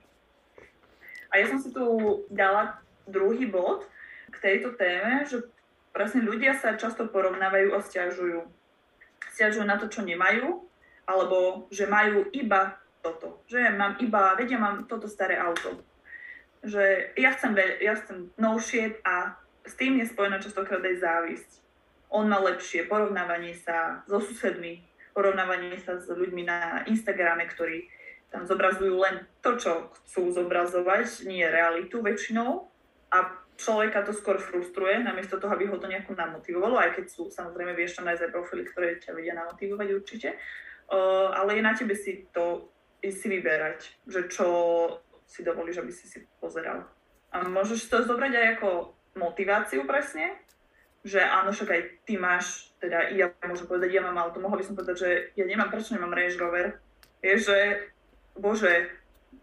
A 1.30 1.40
ja 1.40 1.46
som 1.48 1.62
si 1.62 1.70
tu 1.72 1.86
dala 2.30 2.82
druhý 3.06 3.46
bod 3.48 3.86
k 4.30 4.36
tejto 4.42 4.74
téme, 4.78 5.26
že 5.26 5.46
presne 5.94 6.26
ľudia 6.26 6.58
sa 6.58 6.78
často 6.78 7.10
porovnávajú 7.10 7.74
a 7.74 7.80
stiažujú. 7.82 8.46
Stiažujú 9.34 9.66
na 9.66 9.78
to, 9.78 9.88
čo 9.90 10.02
nemajú, 10.06 10.66
alebo 11.06 11.70
že 11.74 11.90
majú 11.90 12.30
iba 12.34 12.78
toto. 13.02 13.42
Že 13.50 13.74
mám 13.74 13.98
iba, 14.02 14.38
vedia, 14.38 14.62
mám 14.62 14.86
toto 14.86 15.10
staré 15.10 15.38
auto. 15.38 15.82
Že 16.60 17.16
ja 17.16 17.30
chcem, 17.36 17.56
ja 17.80 17.94
chcem 17.96 18.32
novšie 18.36 19.00
a 19.08 19.40
s 19.64 19.74
tým 19.80 20.02
je 20.02 20.10
spojená 20.10 20.42
častokrát 20.44 20.84
aj 20.84 20.98
závisť. 21.00 21.52
On 22.10 22.26
má 22.26 22.42
lepšie 22.42 22.90
porovnávanie 22.90 23.54
sa 23.54 24.02
so 24.10 24.18
susedmi, 24.18 24.82
porovnávanie 25.14 25.78
sa 25.78 26.02
s 26.02 26.10
ľuďmi 26.10 26.44
na 26.44 26.84
Instagrame, 26.90 27.46
ktorí 27.46 27.86
tam 28.34 28.46
zobrazujú 28.46 28.98
len 28.98 29.26
to, 29.42 29.58
čo 29.58 29.94
chcú 29.94 30.34
zobrazovať, 30.34 31.26
nie 31.26 31.46
realitu 31.46 32.02
väčšinou. 32.02 32.66
A 33.10 33.18
človeka 33.58 34.06
to 34.06 34.14
skôr 34.14 34.38
frustruje, 34.38 35.02
namiesto 35.02 35.42
toho, 35.42 35.52
aby 35.52 35.68
ho 35.68 35.82
to 35.82 35.90
nejako 35.90 36.16
namotivovalo, 36.16 36.80
aj 36.80 36.96
keď 36.96 37.06
sú, 37.10 37.28
samozrejme, 37.28 37.76
vieš 37.76 38.00
tam 38.00 38.08
nájsť 38.08 38.24
aj 38.30 38.32
profily, 38.32 38.64
ktoré 38.70 39.02
ťa 39.02 39.12
vedia 39.18 39.36
namotivovať 39.36 39.88
určite. 39.92 40.30
Uh, 40.90 41.30
ale 41.36 41.60
je 41.60 41.62
na 41.62 41.74
tebe 41.76 41.94
si 41.94 42.26
to 42.34 42.72
si 43.04 43.28
vyberať, 43.28 44.08
že 44.10 44.28
čo 44.32 44.48
si 45.30 45.46
dovolíš, 45.46 45.86
aby 45.86 45.94
si 45.94 46.10
si 46.10 46.26
pozeral. 46.42 46.90
A 47.30 47.46
môžeš 47.46 47.86
to 47.86 48.02
zobrať 48.10 48.34
aj 48.34 48.48
ako 48.58 48.98
motiváciu 49.14 49.86
presne, 49.86 50.34
že 51.06 51.22
áno, 51.22 51.54
však 51.54 51.70
aj 51.70 51.82
ty 52.04 52.18
máš, 52.18 52.74
teda 52.82 53.14
ja 53.14 53.30
môžem 53.46 53.70
povedať, 53.70 53.94
ja 53.94 54.02
mám 54.02 54.18
auto, 54.18 54.42
mohla 54.42 54.58
by 54.58 54.66
som 54.66 54.76
povedať, 54.76 54.96
že 54.98 55.10
ja 55.38 55.46
nemám, 55.46 55.70
prečo 55.70 55.94
nemám 55.94 56.12
Range 56.12 56.38
Rover, 56.42 56.68
je, 57.22 57.34
že 57.38 57.58
bože, 58.36 58.90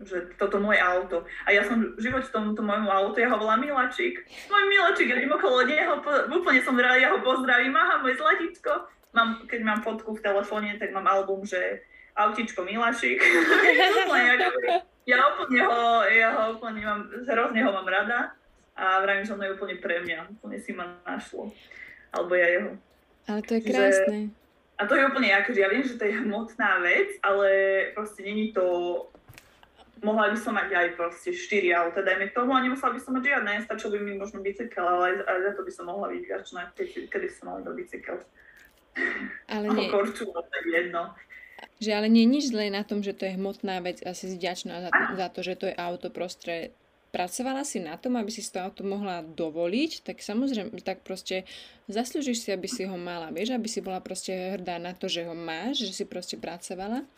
že 0.03 0.35
toto 0.37 0.61
moje 0.61 0.83
auto. 0.83 1.25
A 1.47 1.55
ja 1.55 1.65
som 1.65 1.81
v 1.81 2.01
živote 2.03 2.29
tomuto 2.29 2.61
môjmu 2.61 2.91
auto, 2.91 3.17
ja 3.23 3.33
ho 3.33 3.41
volám 3.41 3.63
Milačik. 3.63 4.27
Môj 4.51 4.65
Milačik, 4.69 5.09
ja 5.09 5.17
okolo 5.23 5.65
neho, 5.65 6.03
úplne 6.35 6.61
som 6.61 6.77
rada, 6.77 6.99
ja 6.99 7.15
ho 7.15 7.23
pozdravím, 7.23 7.73
aha, 7.79 8.03
moje 8.03 8.19
zlatičko. 8.19 8.93
Mám, 9.17 9.49
keď 9.49 9.61
mám 9.65 9.81
fotku 9.81 10.13
v 10.13 10.25
telefóne, 10.25 10.77
tak 10.77 10.93
mám 10.93 11.09
album, 11.09 11.47
že 11.47 11.81
autičko 12.13 12.67
Milačik. 12.67 13.23
úplne 15.15 15.61
ho, 15.63 16.03
ja 16.11 16.29
ho 16.35 16.43
úplne 16.59 16.83
mám, 16.83 17.07
hrozne 17.07 17.61
ho 17.63 17.71
mám 17.71 17.87
rada 17.87 18.35
a 18.75 19.01
vravím, 19.07 19.23
že 19.23 19.35
ono 19.39 19.47
je 19.47 19.55
úplne 19.55 19.77
pre 19.79 20.03
mňa, 20.03 20.19
úplne 20.35 20.59
si 20.59 20.75
ma 20.75 20.99
našlo. 21.07 21.55
Alebo 22.11 22.35
ja 22.35 22.47
jeho. 22.51 22.71
Ale 23.31 23.41
to 23.47 23.53
je 23.55 23.63
krásne. 23.63 24.19
Že, 24.27 24.35
a 24.77 24.83
to 24.85 24.93
je 24.99 25.07
úplne 25.09 25.31
ako, 25.33 25.51
že 25.55 25.61
ja 25.63 25.69
viem, 25.73 25.85
že 25.87 25.97
to 25.97 26.05
je 26.05 26.19
hmotná 26.21 26.83
vec, 26.85 27.15
ale 27.23 27.49
proste 27.95 28.27
není 28.27 28.53
to 28.53 28.67
mohla 30.05 30.29
by 30.29 30.37
som 30.37 30.53
mať 30.53 30.69
aj 30.77 30.89
proste 30.99 31.33
4 31.33 31.73
auta, 31.73 32.05
dajme 32.05 32.29
tomu, 32.37 32.53
a 32.53 32.61
nemusela 32.61 32.93
by 32.93 33.01
som 33.01 33.17
mať 33.17 33.25
žiadne, 33.33 33.65
stačil 33.65 33.89
by 33.97 33.99
mi 34.05 34.13
možno 34.21 34.45
bicykel, 34.45 34.85
ale 34.85 35.25
aj, 35.25 35.39
za 35.41 35.53
to 35.57 35.63
by 35.65 35.73
som 35.73 35.85
mohla 35.89 36.13
byť 36.13 36.21
vďačná, 36.21 36.61
keď, 36.77 36.89
kedy 37.09 37.27
som 37.33 37.45
mala 37.49 37.65
do 37.65 37.73
bicykel. 37.73 38.21
Ale 39.49 39.65
nie. 39.73 39.89
Korču, 39.93 40.29
tak 40.33 40.65
jedno. 40.69 41.17
Že 41.77 41.91
ale 41.93 42.09
nie 42.09 42.25
je 42.25 42.33
nič 42.33 42.45
zlé 42.49 42.73
na 42.73 42.83
tom, 42.83 43.05
že 43.05 43.13
to 43.13 43.29
je 43.29 43.37
hmotná 43.37 43.85
vec 43.85 44.01
a 44.01 44.17
si 44.17 44.33
vďačná 44.33 44.89
za, 44.89 44.91
za 44.93 45.27
to, 45.29 45.45
že 45.45 45.55
to 45.61 45.65
je 45.69 45.77
auto 45.77 46.09
prostred 46.09 46.73
pracovala 47.17 47.65
si 47.65 47.81
na 47.81 47.97
tom, 47.97 48.21
aby 48.21 48.29
si 48.29 48.45
to 48.45 48.61
auto 48.61 48.85
mohla 48.85 49.25
dovoliť, 49.25 50.05
tak 50.05 50.21
samozrejme, 50.21 50.77
tak 50.85 51.01
proste 51.01 51.49
zaslúžiš 51.89 52.45
si, 52.45 52.49
aby 52.53 52.69
si 52.69 52.85
ho 52.85 52.93
mala, 53.01 53.33
vieš, 53.33 53.57
aby 53.57 53.65
si 53.73 53.81
bola 53.81 54.05
proste 54.05 54.59
hrdá 54.59 54.77
na 54.77 54.93
to, 54.93 55.09
že 55.09 55.25
ho 55.25 55.33
máš, 55.33 55.89
že 55.89 55.97
si 55.97 56.05
proste 56.05 56.37
pracovala. 56.37 57.09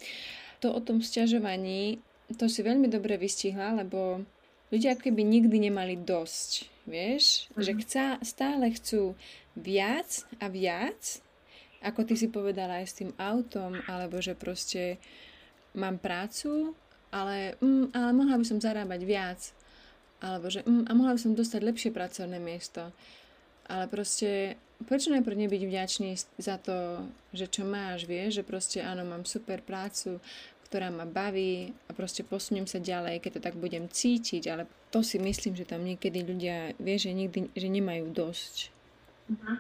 To 0.62 0.70
o 0.70 0.78
tom 0.78 1.02
sťažovaní, 1.02 1.98
to 2.38 2.46
si 2.46 2.62
veľmi 2.62 2.86
dobre 2.86 3.18
vystihla, 3.18 3.74
lebo 3.74 4.22
ľudia 4.70 4.94
ako 4.94 5.10
keby 5.10 5.26
nikdy 5.26 5.66
nemali 5.66 5.98
dosť, 5.98 6.70
vieš, 6.86 7.50
mm-hmm. 7.50 7.62
že 7.66 7.72
mhm. 7.74 7.78
chca, 7.82 8.06
stále 8.22 8.64
chcú 8.78 9.18
viac 9.58 10.22
a 10.38 10.46
viac, 10.46 11.18
ako 11.84 12.00
ty 12.06 12.14
si 12.18 12.28
povedala 12.30 12.82
aj 12.82 12.86
s 12.86 12.98
tým 12.98 13.10
autom, 13.18 13.78
alebo 13.86 14.18
že 14.18 14.34
proste 14.34 14.98
mám 15.78 15.98
prácu, 15.98 16.74
ale, 17.14 17.54
mm, 17.62 17.94
ale 17.94 18.10
mohla 18.12 18.36
by 18.36 18.44
som 18.44 18.58
zarábať 18.58 19.00
viac 19.06 19.40
alebo 20.18 20.50
že 20.50 20.66
mm, 20.66 20.90
a 20.90 20.92
mohla 20.94 21.14
by 21.14 21.20
som 21.20 21.38
dostať 21.38 21.60
lepšie 21.62 21.90
pracovné 21.94 22.42
miesto. 22.42 22.90
Ale 23.68 23.84
proste, 23.86 24.56
prečo 24.88 25.12
najprv 25.12 25.44
nebyť 25.46 25.62
vďačný 25.68 26.10
za 26.40 26.56
to, 26.56 27.04
že 27.36 27.52
čo 27.52 27.68
máš, 27.68 28.08
vieš, 28.08 28.40
že 28.40 28.48
proste 28.48 28.78
áno, 28.80 29.04
mám 29.04 29.28
super 29.28 29.60
prácu, 29.60 30.18
ktorá 30.68 30.88
ma 30.88 31.04
baví 31.04 31.72
a 31.88 31.92
proste 31.92 32.24
posuniem 32.24 32.64
sa 32.64 32.80
ďalej, 32.80 33.20
keď 33.20 33.38
to 33.38 33.44
tak 33.44 33.56
budem 33.60 33.88
cítiť, 33.88 34.42
ale 34.48 34.64
to 34.88 35.04
si 35.04 35.20
myslím, 35.20 35.52
že 35.52 35.68
tam 35.68 35.84
niekedy 35.84 36.24
ľudia, 36.24 36.76
vieš, 36.80 37.08
že 37.08 37.12
nikdy, 37.12 37.38
že 37.52 37.68
nemajú 37.68 38.08
dosť. 38.08 38.72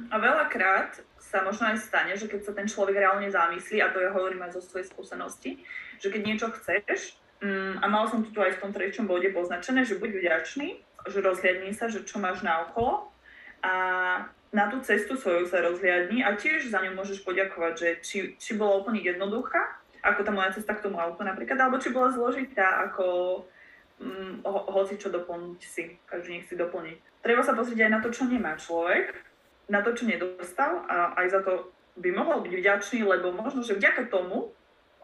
A 0.08 0.16
veľakrát 0.16 1.04
sa 1.28 1.44
možno 1.44 1.68
aj 1.68 1.84
stane, 1.84 2.16
že 2.16 2.24
keď 2.24 2.40
sa 2.40 2.52
ten 2.56 2.64
človek 2.64 3.04
reálne 3.04 3.28
zamyslí, 3.28 3.84
a 3.84 3.92
to 3.92 4.00
ja 4.00 4.08
hovorím 4.08 4.48
aj 4.48 4.56
zo 4.56 4.62
svojej 4.64 4.88
skúsenosti, 4.88 5.60
že 6.00 6.08
keď 6.08 6.20
niečo 6.24 6.48
chceš, 6.56 7.20
Mm, 7.38 7.78
a 7.78 7.86
mala 7.86 8.10
som 8.10 8.26
to 8.26 8.34
tu 8.34 8.42
aj 8.42 8.58
v 8.58 8.62
tom 8.66 8.74
treťom 8.74 9.06
bode 9.06 9.30
poznačené, 9.30 9.86
že 9.86 10.02
buď 10.02 10.10
vďačný, 10.10 10.68
že 11.06 11.18
rozhľadni 11.22 11.70
sa, 11.70 11.86
že 11.86 12.02
čo 12.02 12.18
máš 12.18 12.42
na 12.42 12.66
okolo 12.66 13.14
a 13.62 13.74
na 14.50 14.64
tú 14.66 14.82
cestu 14.82 15.14
svoju 15.14 15.46
sa 15.46 15.62
rozhliadni 15.62 16.26
a 16.26 16.34
tiež 16.34 16.66
za 16.66 16.82
ňu 16.82 16.98
môžeš 16.98 17.22
poďakovať, 17.22 17.74
že 17.78 17.88
či, 18.02 18.18
či 18.42 18.58
bola 18.58 18.82
úplne 18.82 18.98
jednoduchá, 18.98 19.78
ako 20.02 20.26
tá 20.26 20.30
moja 20.34 20.50
cesta 20.50 20.74
k 20.74 20.82
tomu 20.82 20.98
autu 20.98 21.22
napríklad, 21.22 21.54
alebo 21.62 21.78
či 21.78 21.94
bola 21.94 22.10
zložitá, 22.10 22.90
ako 22.90 23.06
mm, 24.02 24.42
ho, 24.42 24.60
hoci 24.74 24.98
čo 24.98 25.06
doplniť 25.06 25.60
si, 25.62 25.94
každý 26.10 26.42
nech 26.42 26.50
si 26.50 26.58
doplniť. 26.58 27.22
Treba 27.22 27.46
sa 27.46 27.54
pozrieť 27.54 27.86
aj 27.86 27.92
na 27.94 28.00
to, 28.02 28.10
čo 28.10 28.26
nemá 28.26 28.58
človek, 28.58 29.14
na 29.68 29.84
to, 29.84 29.92
čo 29.92 30.08
nedostal 30.08 30.82
a 30.88 31.12
aj 31.20 31.26
za 31.28 31.40
to 31.44 31.68
by 32.00 32.08
mohol 32.14 32.40
byť 32.40 32.52
vďačný, 32.52 33.00
lebo 33.04 33.34
možno, 33.34 33.60
že 33.60 33.76
vďaka 33.76 34.08
tomu 34.08 34.50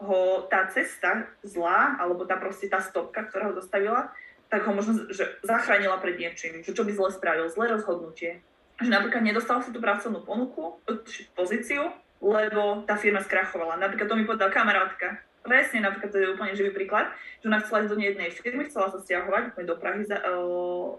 ho 0.01 0.21
tá 0.51 0.67
cesta 0.67 1.29
zlá, 1.45 1.95
alebo 2.01 2.27
tá 2.27 2.35
proste 2.35 2.67
tá 2.67 2.83
stopka, 2.83 3.23
ktorá 3.23 3.51
ho 3.51 3.57
dostavila, 3.57 4.11
tak 4.51 4.67
ho 4.67 4.71
možno 4.75 5.07
že 5.11 5.39
zachránila 5.43 5.99
pred 5.99 6.19
niečím, 6.19 6.63
že 6.63 6.75
čo 6.75 6.83
by 6.83 6.91
zle 6.91 7.09
spravil, 7.11 7.47
zlé 7.47 7.71
rozhodnutie. 7.71 8.43
Že 8.83 8.91
napríklad 8.91 9.23
nedostal 9.23 9.63
si 9.63 9.71
tú 9.71 9.79
pracovnú 9.79 10.27
ponuku, 10.27 10.83
pozíciu, 11.31 11.95
lebo 12.19 12.83
tá 12.83 12.99
firma 12.99 13.23
skrachovala. 13.23 13.79
Napríklad 13.79 14.07
to 14.11 14.19
mi 14.19 14.27
povedala 14.27 14.51
kamarátka. 14.51 15.23
Presne, 15.45 15.85
napríklad 15.85 16.11
to 16.11 16.19
je 16.19 16.33
úplne 16.33 16.57
živý 16.57 16.75
príklad, 16.75 17.13
že 17.39 17.47
ona 17.47 17.61
chcela 17.61 17.85
ísť 17.85 17.91
do 17.93 18.01
jednej 18.01 18.29
firmy, 18.33 18.65
chcela 18.67 18.89
sa 18.91 18.99
stiahovať 18.99 19.61
do 19.61 19.75
Prahy, 19.77 20.03
za, 20.03 20.17
uh, 20.25 20.97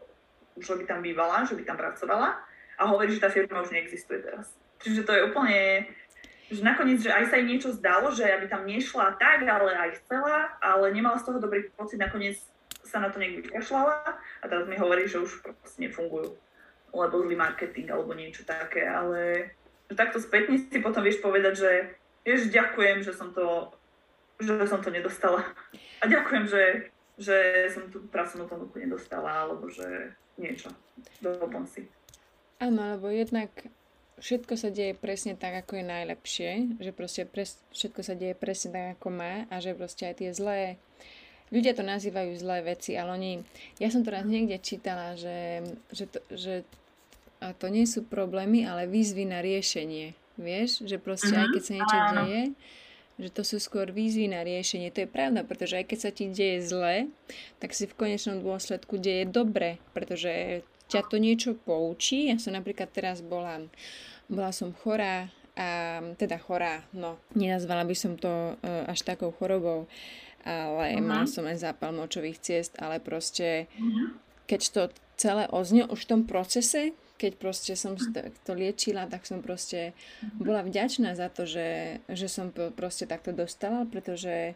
už 0.57 0.81
by 0.81 0.85
tam 0.87 1.03
bývala, 1.03 1.45
že 1.45 1.59
by 1.59 1.67
tam 1.67 1.77
pracovala 1.77 2.41
a 2.77 2.83
hovorí, 2.87 3.13
že 3.13 3.25
tá 3.25 3.33
firma 3.33 3.65
už 3.65 3.73
neexistuje 3.73 4.21
teraz. 4.23 4.53
Čiže 4.85 5.09
to 5.09 5.13
je 5.17 5.27
úplne 5.33 5.89
že 6.47 6.63
nakoniec, 6.63 7.03
že 7.03 7.11
aj 7.11 7.27
sa 7.27 7.43
jej 7.43 7.47
niečo 7.47 7.75
zdalo, 7.75 8.15
že 8.15 8.23
aby 8.23 8.47
tam 8.47 8.63
nešla 8.63 9.19
tak, 9.19 9.43
ale 9.43 9.75
aj 9.75 9.99
chcela, 9.99 10.55
ale 10.63 10.95
nemala 10.95 11.19
z 11.19 11.27
toho 11.27 11.43
dobrý 11.43 11.67
pocit, 11.75 11.99
nakoniec 11.99 12.39
sa 12.87 13.03
na 13.03 13.11
to 13.11 13.19
niekde 13.19 13.51
vykašľala 13.51 14.15
a 14.15 14.45
teraz 14.47 14.63
mi 14.71 14.79
hovorí, 14.79 15.11
že 15.11 15.19
už 15.19 15.43
proste 15.43 15.83
nefungujú, 15.83 16.39
lebo 16.95 17.15
zlý 17.19 17.35
marketing 17.35 17.91
alebo 17.91 18.15
niečo 18.15 18.47
také, 18.47 18.87
ale 18.87 19.51
že 19.91 19.95
takto 19.99 20.23
spätne 20.23 20.55
si 20.71 20.79
potom 20.79 21.03
vieš 21.03 21.19
povedať, 21.19 21.55
že 21.59 21.71
vieš, 22.23 22.51
ďakujem, 22.55 23.03
že 23.03 23.11
som 23.11 23.35
to, 23.35 23.75
že 24.39 24.71
som 24.71 24.79
to 24.83 24.95
nedostala. 24.95 25.43
A 25.99 26.07
ďakujem, 26.07 26.47
že, 26.47 26.91
že 27.19 27.67
som 27.75 27.91
tú 27.91 28.07
pracovnú 28.07 28.47
ponuku 28.47 28.83
nedostala, 28.83 29.47
alebo 29.47 29.67
že 29.71 30.15
niečo. 30.39 30.71
Doplň 31.23 31.65
si. 31.67 31.83
Áno, 32.57 32.97
lebo 32.97 33.13
jednak 33.13 33.53
všetko 34.17 34.57
sa 34.57 34.73
deje 34.73 34.97
presne 34.97 35.37
tak, 35.37 35.61
ako 35.61 35.77
je 35.77 35.85
najlepšie, 35.85 36.51
že 36.81 36.91
proste 36.97 37.23
pres, 37.29 37.61
všetko 37.77 38.01
sa 38.01 38.17
deje 38.17 38.33
presne 38.33 38.73
tak, 38.73 38.87
ako 38.97 39.09
má 39.13 39.45
a 39.53 39.61
že 39.61 39.77
proste 39.77 40.09
aj 40.09 40.25
tie 40.25 40.31
zlé, 40.33 40.81
ľudia 41.53 41.77
to 41.77 41.85
nazývajú 41.85 42.33
zlé 42.41 42.65
veci, 42.65 42.97
ale 42.97 43.11
oni, 43.13 43.33
ja 43.77 43.93
som 43.93 44.03
to 44.03 44.09
raz 44.09 44.25
niekde 44.25 44.57
čítala, 44.59 45.15
že, 45.21 45.69
že, 45.93 46.05
to, 46.09 46.19
že 46.33 46.55
a 47.45 47.53
to 47.53 47.69
nie 47.69 47.85
sú 47.85 48.09
problémy, 48.09 48.65
ale 48.65 48.89
výzvy 48.89 49.29
na 49.29 49.45
riešenie, 49.45 50.17
vieš, 50.41 50.89
že 50.89 50.97
proste 50.97 51.37
aj 51.37 51.53
keď 51.53 51.63
sa 51.63 51.73
niečo 51.77 51.99
deje, 52.17 52.43
že 53.17 53.29
to 53.33 53.43
sú 53.45 53.57
skôr 53.57 53.89
výzvy 53.93 54.29
na 54.29 54.45
riešenie. 54.45 54.93
To 54.93 55.05
je 55.05 55.09
pravda, 55.09 55.41
pretože 55.41 55.81
aj 55.81 55.89
keď 55.89 55.99
sa 56.01 56.11
ti 56.13 56.29
deje 56.29 56.69
zle, 56.69 57.09
tak 57.61 57.73
si 57.73 57.89
v 57.89 57.97
konečnom 57.97 58.45
dôsledku 58.45 59.01
deje 59.01 59.25
dobre, 59.25 59.81
pretože 59.97 60.65
ťa 60.97 61.03
to 61.13 61.21
niečo 61.21 61.53
poučí. 61.53 62.33
Ja 62.33 62.41
som 62.41 62.57
napríklad 62.57 62.89
teraz 62.89 63.21
bola, 63.21 63.61
bola 64.33 64.51
som 64.57 64.73
chorá, 64.73 65.29
a 65.57 66.01
teda 66.21 66.37
chorá, 66.37 66.85
no 66.93 67.17
nenazvala 67.33 67.89
by 67.89 67.97
som 67.97 68.17
to 68.21 68.29
uh, 68.29 68.85
až 68.89 69.05
takou 69.05 69.33
chorobou, 69.33 69.89
ale 70.45 70.97
uh-huh. 70.97 71.05
mala 71.05 71.25
som 71.25 71.49
aj 71.49 71.65
zápal 71.65 71.97
močových 71.97 72.41
ciest, 72.45 72.77
ale 72.77 73.01
proste 73.01 73.65
uh-huh. 73.81 74.13
keď 74.45 74.61
to 74.69 74.83
celé 75.17 75.49
oznie 75.49 75.89
už 75.89 76.05
v 76.05 76.11
tom 76.13 76.23
procese 76.29 76.93
keď 77.17 77.33
proste 77.41 77.73
som 77.75 77.97
to 78.45 78.53
liečila, 78.53 79.09
tak 79.09 79.25
som 79.25 79.41
proste 79.41 79.97
bola 80.37 80.61
vďačná 80.61 81.17
za 81.17 81.33
to, 81.33 81.49
že, 81.49 82.01
že 82.13 82.29
som 82.29 82.53
proste 82.53 83.09
takto 83.09 83.33
dostala, 83.33 83.89
pretože 83.89 84.53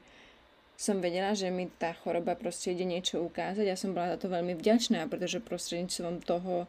som 0.81 0.97
vedela, 1.05 1.37
že 1.37 1.53
mi 1.53 1.69
tá 1.69 1.93
choroba 2.01 2.33
proste 2.33 2.73
ide 2.73 2.89
niečo 2.89 3.21
ukázať 3.21 3.69
a 3.69 3.77
som 3.77 3.93
bola 3.93 4.17
za 4.17 4.25
to 4.25 4.33
veľmi 4.33 4.57
vďačná, 4.57 5.05
pretože 5.13 5.45
prostredníctvom 5.45 6.25
toho 6.25 6.65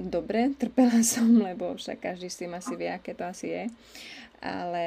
dobre, 0.00 0.56
trpela 0.56 1.04
som, 1.12 1.28
lebo 1.28 1.76
však 1.76 2.00
každý 2.00 2.32
s 2.32 2.40
tým 2.40 2.56
asi 2.56 2.72
vie, 2.72 2.88
aké 2.88 3.12
to 3.12 3.28
asi 3.28 3.52
je. 3.52 3.64
Ale 4.40 4.86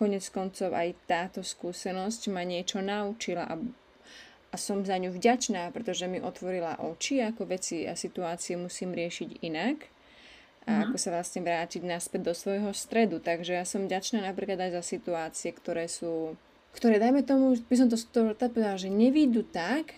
konec 0.00 0.24
koncov 0.32 0.72
aj 0.72 0.96
táto 1.04 1.44
skúsenosť 1.44 2.32
ma 2.32 2.48
niečo 2.48 2.80
naučila 2.80 3.44
a 3.44 3.60
a 4.54 4.56
som 4.56 4.80
za 4.80 4.96
ňu 4.96 5.12
vďačná, 5.12 5.68
pretože 5.68 6.08
mi 6.08 6.16
otvorila 6.16 6.80
oči, 6.80 7.20
ako 7.20 7.44
veci 7.44 7.84
a 7.84 7.92
situácie 7.92 8.56
musím 8.56 8.96
riešiť 8.96 9.44
inak 9.44 9.84
a 10.64 10.72
mm. 10.72 10.82
ako 10.88 10.96
sa 10.96 11.12
vlastne 11.12 11.44
vrátiť 11.44 11.84
naspäť 11.84 12.20
do 12.24 12.32
svojho 12.32 12.72
stredu. 12.72 13.20
Takže 13.20 13.52
ja 13.52 13.68
som 13.68 13.84
vďačná 13.84 14.24
napríklad 14.24 14.70
aj 14.70 14.80
za 14.80 14.82
situácie, 14.96 15.52
ktoré 15.52 15.90
sú, 15.92 16.40
ktoré 16.76 17.00
dajme 17.00 17.24
tomu, 17.24 17.56
by 17.56 17.74
som 17.74 17.88
to, 17.88 17.96
to 17.96 18.44
povedala, 18.52 18.76
že 18.76 18.92
nevídu 18.92 19.40
tak, 19.40 19.96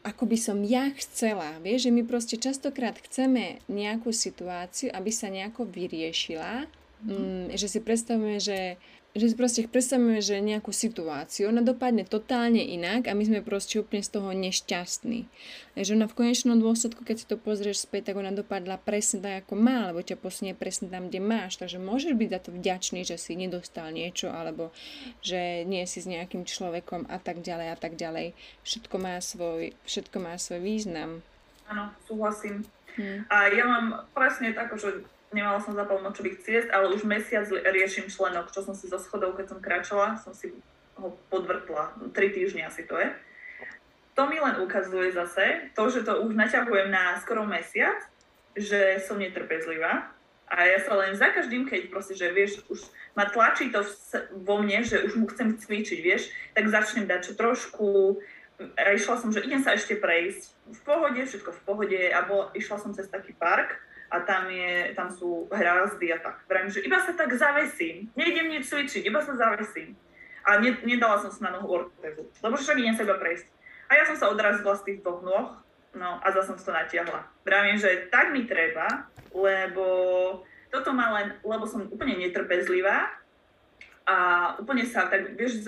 ako 0.00 0.24
by 0.24 0.38
som 0.38 0.64
ja 0.64 0.88
chcela. 0.96 1.60
Vieš, 1.60 1.90
že 1.90 1.94
my 1.94 2.02
proste 2.08 2.36
častokrát 2.40 2.96
chceme 2.96 3.60
nejakú 3.68 4.14
situáciu, 4.14 4.88
aby 4.94 5.10
sa 5.12 5.28
nejako 5.28 5.68
vyriešila, 5.68 6.64
mm. 7.04 7.10
Mm, 7.10 7.46
že 7.52 7.66
si 7.68 7.78
predstavujeme, 7.84 8.40
že 8.40 8.80
že 9.10 9.26
si 9.26 9.34
proste 9.34 9.66
predstavujeme, 9.66 10.22
že 10.22 10.38
nejakú 10.38 10.70
situáciu, 10.70 11.50
ona 11.50 11.66
dopadne 11.66 12.06
totálne 12.06 12.62
inak 12.62 13.10
a 13.10 13.16
my 13.18 13.26
sme 13.26 13.40
proste 13.42 13.82
úplne 13.82 14.06
z 14.06 14.10
toho 14.14 14.30
nešťastní. 14.30 15.26
Že 15.74 15.98
ona 15.98 16.06
v 16.06 16.14
konečnom 16.14 16.62
dôsledku, 16.62 17.02
keď 17.02 17.16
si 17.18 17.26
to 17.26 17.34
pozrieš 17.34 17.90
späť, 17.90 18.12
tak 18.12 18.22
ona 18.22 18.30
dopadla 18.30 18.78
presne 18.78 19.18
tak, 19.18 19.46
ako 19.46 19.58
má, 19.58 19.90
alebo 19.90 20.06
ťa 20.06 20.14
posunie 20.14 20.54
presne 20.54 20.86
tam, 20.86 21.10
kde 21.10 21.18
máš. 21.18 21.58
Takže 21.58 21.82
môžeš 21.82 22.14
byť 22.14 22.28
za 22.30 22.40
to 22.46 22.50
vďačný, 22.54 23.00
že 23.02 23.18
si 23.18 23.34
nedostal 23.34 23.90
niečo, 23.90 24.30
alebo 24.30 24.70
že 25.26 25.66
nie 25.66 25.82
si 25.90 25.98
s 25.98 26.06
nejakým 26.06 26.46
človekom 26.46 27.10
a 27.10 27.18
tak 27.18 27.42
ďalej 27.42 27.68
a 27.74 27.76
tak 27.76 27.98
ďalej. 27.98 28.38
Všetko 28.62 28.94
má 29.02 29.18
svoj, 29.18 29.74
všetko 29.90 30.16
má 30.22 30.38
svoj 30.38 30.62
význam. 30.62 31.26
Áno, 31.66 31.90
súhlasím. 32.06 32.62
Hmm. 32.94 33.26
A 33.26 33.50
ja 33.50 33.66
mám 33.66 34.06
presne 34.14 34.54
tak, 34.54 34.74
že 34.78 35.02
nemala 35.30 35.62
som 35.62 35.74
močových 35.74 36.42
ciest, 36.42 36.68
ale 36.70 36.90
už 36.90 37.06
mesiac 37.06 37.46
riešim 37.48 38.10
členok, 38.10 38.50
čo 38.50 38.66
som 38.66 38.74
si 38.74 38.90
zo 38.90 38.98
schodov, 38.98 39.38
keď 39.38 39.46
som 39.54 39.58
kráčala, 39.62 40.18
som 40.18 40.34
si 40.34 40.50
ho 40.98 41.16
podvrtla. 41.30 42.10
Tri 42.12 42.34
týždne 42.34 42.66
asi 42.66 42.84
to 42.84 42.98
je. 42.98 43.08
To 44.18 44.26
mi 44.26 44.42
len 44.42 44.60
ukazuje 44.60 45.14
zase 45.14 45.72
to, 45.72 45.88
že 45.88 46.04
to 46.04 46.20
už 46.26 46.34
naťahujem 46.34 46.90
na 46.90 47.16
skoro 47.22 47.46
mesiac, 47.46 47.96
že 48.58 49.00
som 49.06 49.16
netrpezlivá. 49.16 50.10
A 50.50 50.66
ja 50.66 50.82
sa 50.82 50.98
len 50.98 51.14
za 51.14 51.30
každým, 51.30 51.62
keď 51.62 51.94
proste, 51.94 52.18
že 52.18 52.34
vieš, 52.34 52.66
už 52.66 52.82
ma 53.14 53.30
tlačí 53.30 53.70
to 53.70 53.86
vo 54.42 54.58
mne, 54.58 54.82
že 54.82 54.98
už 54.98 55.14
mu 55.14 55.30
chcem 55.30 55.54
cvičiť, 55.54 55.98
vieš, 56.02 56.34
tak 56.58 56.66
začnem 56.66 57.06
dať 57.06 57.30
čo 57.30 57.32
trošku, 57.38 58.18
a 58.76 58.92
išla 58.92 59.16
som, 59.16 59.32
že 59.32 59.40
idem 59.40 59.62
sa 59.64 59.72
ešte 59.72 59.96
prejsť 59.96 60.52
v 60.68 60.80
pohode, 60.84 61.22
všetko 61.24 61.50
v 61.54 61.62
pohode, 61.64 62.00
alebo 62.12 62.52
išla 62.52 62.76
som 62.76 62.92
cez 62.92 63.08
taký 63.08 63.32
park, 63.32 63.78
a 64.10 64.16
tam, 64.26 64.50
je, 64.50 64.90
tam 64.98 65.06
sú 65.06 65.46
hrázdy 65.54 66.10
a 66.10 66.18
tak. 66.18 66.36
Vravím, 66.50 66.70
že 66.74 66.82
iba 66.82 66.98
sa 66.98 67.14
tak 67.14 67.30
zavesím, 67.30 68.10
nejdem 68.18 68.50
nič 68.50 68.66
cvičiť, 68.66 69.06
iba 69.06 69.22
sa 69.22 69.38
zavesím. 69.38 69.94
A 70.42 70.58
ne, 70.58 70.74
nedala 70.82 71.22
som 71.22 71.30
si 71.30 71.38
na 71.40 71.54
nohu 71.54 71.70
ortézu, 71.70 72.26
lebo 72.42 72.58
však 72.58 72.80
idem 72.82 72.96
sa 72.98 73.06
iba 73.06 73.16
prejsť. 73.16 73.46
A 73.86 73.98
ja 73.98 74.04
som 74.06 74.18
sa 74.18 74.30
odrazila 74.30 74.74
z 74.74 74.82
tých 74.86 74.98
dvoch 75.02 75.22
nôh, 75.22 75.46
no 75.94 76.10
a 76.18 76.26
zase 76.34 76.54
som 76.54 76.58
to 76.58 76.74
natiahla. 76.74 77.22
Vravím, 77.46 77.78
že 77.78 78.10
tak 78.10 78.34
mi 78.34 78.50
treba, 78.50 79.06
lebo 79.30 79.86
toto 80.70 80.90
má 80.90 81.14
len, 81.18 81.38
lebo 81.42 81.66
som 81.66 81.86
úplne 81.90 82.18
netrpezlivá 82.18 83.10
a 84.06 84.16
úplne 84.58 84.86
sa, 84.86 85.06
tak 85.06 85.38
vieš, 85.38 85.66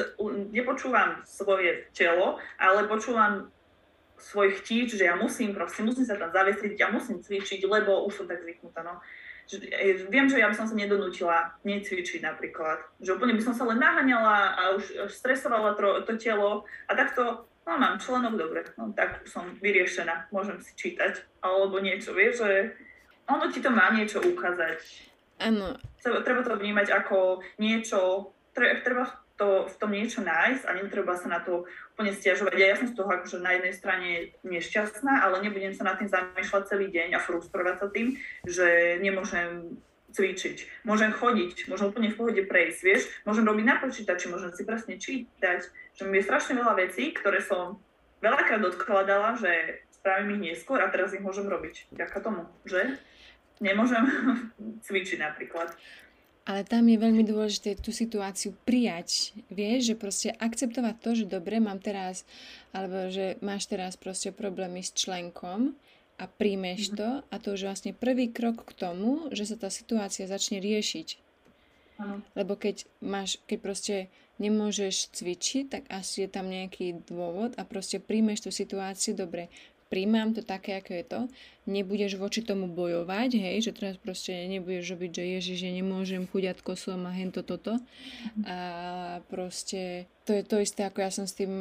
nepočúvam 0.50 1.22
svoje 1.22 1.86
telo, 1.94 2.42
ale 2.58 2.90
počúvam 2.90 3.50
svoj 4.22 4.54
chtíč, 4.62 4.94
že 4.94 5.04
ja 5.10 5.18
musím 5.18 5.50
proste, 5.50 5.82
musím 5.82 6.06
sa 6.06 6.14
tam 6.14 6.30
zavesiť, 6.30 6.78
ja 6.78 6.88
musím 6.88 7.18
cvičiť, 7.18 7.66
lebo 7.66 8.06
už 8.06 8.22
som 8.22 8.26
tak 8.30 8.46
zvyknutá, 8.46 8.86
no. 8.86 9.02
Že, 9.50 9.58
viem, 10.06 10.30
že 10.30 10.38
ja 10.38 10.46
by 10.46 10.54
som 10.54 10.70
sa 10.70 10.78
nedonútila 10.78 11.58
necvičiť 11.66 12.22
napríklad. 12.22 12.78
Že 13.02 13.18
úplne 13.18 13.34
by 13.34 13.42
som 13.42 13.54
sa 13.58 13.66
len 13.66 13.82
naháňala 13.82 14.54
a 14.54 14.62
už, 14.78 15.10
už 15.10 15.12
stresovala 15.12 15.74
to, 15.74 16.06
to 16.06 16.14
telo 16.14 16.62
a 16.86 16.92
takto, 16.94 17.50
no 17.66 17.72
mám 17.74 17.98
členok, 17.98 18.38
dobre, 18.38 18.62
no 18.78 18.94
tak 18.94 19.26
som 19.26 19.50
vyriešená, 19.58 20.30
môžem 20.30 20.62
si 20.62 20.70
čítať 20.78 21.26
alebo 21.42 21.82
niečo, 21.82 22.14
vieš, 22.14 22.46
že 22.46 22.78
ono 23.26 23.50
ti 23.50 23.58
to 23.58 23.70
má 23.74 23.90
niečo 23.90 24.22
ukázať. 24.22 24.78
Áno. 25.42 25.74
Treba 26.02 26.46
to 26.46 26.54
vnímať 26.54 26.94
ako 26.94 27.42
niečo, 27.58 28.30
treba 28.54 29.21
to, 29.36 29.66
v 29.68 29.76
tom 29.78 29.90
niečo 29.92 30.20
nájsť 30.20 30.62
a 30.68 30.76
netreba 30.76 31.14
sa 31.16 31.28
na 31.28 31.40
to 31.40 31.64
úplne 31.96 32.12
stiažovať. 32.12 32.52
Ja, 32.56 32.66
ja 32.72 32.76
som 32.78 32.88
z 32.90 32.96
toho 32.96 33.10
akože 33.10 33.38
na 33.40 33.56
jednej 33.56 33.74
strane 33.74 34.08
nešťastná, 34.44 35.24
ale 35.24 35.42
nebudem 35.44 35.72
sa 35.72 35.88
nad 35.88 35.96
tým 36.00 36.10
zamýšľať 36.10 36.62
celý 36.68 36.92
deň 36.92 37.16
a 37.16 37.22
frustrovať 37.22 37.76
sa 37.80 37.86
tým, 37.90 38.16
že 38.44 38.98
nemôžem 39.00 39.76
cvičiť. 40.12 40.84
Môžem 40.84 41.10
chodiť, 41.10 41.72
môžem 41.72 41.88
úplne 41.88 42.12
v 42.12 42.18
pohode 42.20 42.42
prejsť, 42.44 42.80
vieš, 42.84 43.02
môžem 43.24 43.48
robiť 43.48 43.64
na 43.64 43.76
počítači, 43.80 44.28
môžem 44.28 44.52
si 44.52 44.62
presne 44.68 45.00
čítať, 45.00 45.60
že 45.96 46.02
mi 46.04 46.20
je 46.20 46.26
strašne 46.28 46.60
veľa 46.60 46.76
vecí, 46.76 47.16
ktoré 47.16 47.40
som 47.40 47.80
veľakrát 48.20 48.60
odkladala, 48.60 49.40
že 49.40 49.82
spravím 49.90 50.38
ich 50.38 50.58
neskôr 50.58 50.78
a 50.84 50.92
teraz 50.92 51.16
ich 51.16 51.24
môžem 51.24 51.48
robiť. 51.48 51.90
Ďaká 51.96 52.18
tomu, 52.20 52.46
že? 52.68 53.00
Nemôžem 53.58 54.04
cvičiť 54.86 55.18
napríklad. 55.18 55.72
Ale 56.42 56.66
tam 56.66 56.90
je 56.90 56.98
veľmi 56.98 57.22
dôležité 57.22 57.78
tú 57.78 57.94
situáciu 57.94 58.50
prijať. 58.66 59.30
Vieš, 59.46 59.94
že 59.94 59.94
proste 59.94 60.28
akceptovať 60.34 60.94
to, 60.98 61.10
že 61.22 61.30
dobre, 61.30 61.62
mám 61.62 61.78
teraz, 61.78 62.26
alebo 62.74 63.06
že 63.14 63.38
máš 63.38 63.70
teraz 63.70 63.94
proste 63.94 64.34
problémy 64.34 64.82
s 64.82 64.90
členkom 64.90 65.78
a 66.18 66.26
príjmeš 66.26 66.90
mhm. 66.90 66.94
to 66.98 67.08
a 67.22 67.34
to 67.38 67.54
už 67.54 67.62
vlastne 67.70 67.94
prvý 67.94 68.34
krok 68.34 68.66
k 68.66 68.72
tomu, 68.74 69.30
že 69.30 69.46
sa 69.46 69.56
tá 69.56 69.70
situácia 69.70 70.26
začne 70.26 70.58
riešiť. 70.58 71.22
Lebo 72.34 72.58
keď 72.58 72.82
máš, 72.98 73.38
keď 73.46 73.58
proste 73.62 73.96
nemôžeš 74.42 75.14
cvičiť, 75.14 75.64
tak 75.70 75.82
asi 75.86 76.26
je 76.26 76.28
tam 76.32 76.50
nejaký 76.50 77.06
dôvod 77.06 77.54
a 77.54 77.62
proste 77.62 78.02
príjmeš 78.02 78.42
tú 78.42 78.50
situáciu, 78.50 79.14
dobre, 79.14 79.46
príjmam 79.92 80.32
to 80.32 80.40
také, 80.40 80.80
ako 80.80 80.90
je 80.96 81.04
to, 81.04 81.20
nebudeš 81.68 82.16
voči 82.16 82.40
tomu 82.40 82.64
bojovať, 82.72 83.36
hej, 83.36 83.68
že 83.68 83.76
teraz 83.76 84.00
proste 84.00 84.32
nebudeš 84.48 84.96
robiť, 84.96 85.10
že 85.12 85.24
ježiš, 85.36 85.56
že 85.60 85.70
nemôžem 85.76 86.24
chuďatko 86.24 86.72
som 86.80 87.04
a 87.04 87.12
hento 87.12 87.44
toto. 87.44 87.76
Mhm. 87.76 88.42
A 88.48 88.58
proste 89.28 90.08
to 90.24 90.32
je 90.32 90.40
to 90.48 90.56
isté, 90.64 90.88
ako 90.88 91.04
ja 91.04 91.10
som 91.12 91.28
s 91.28 91.36
tým, 91.36 91.52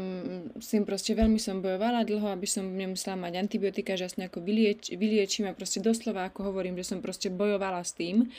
s 0.56 0.72
tým 0.72 0.88
proste 0.88 1.12
veľmi 1.12 1.42
som 1.44 1.60
bojovala 1.60 2.08
dlho, 2.08 2.32
aby 2.32 2.48
som 2.48 2.64
nemusela 2.64 3.20
mať 3.20 3.36
antibiotika, 3.36 4.00
že 4.00 4.08
ja 4.08 4.10
nejako 4.16 4.40
vylieč, 4.40 4.96
vyliečím 4.96 5.52
a 5.52 5.58
proste 5.58 5.84
doslova, 5.84 6.32
ako 6.32 6.56
hovorím, 6.56 6.80
že 6.80 6.96
som 6.96 7.04
proste 7.04 7.28
bojovala 7.28 7.84
s 7.84 7.92
tým 7.92 8.32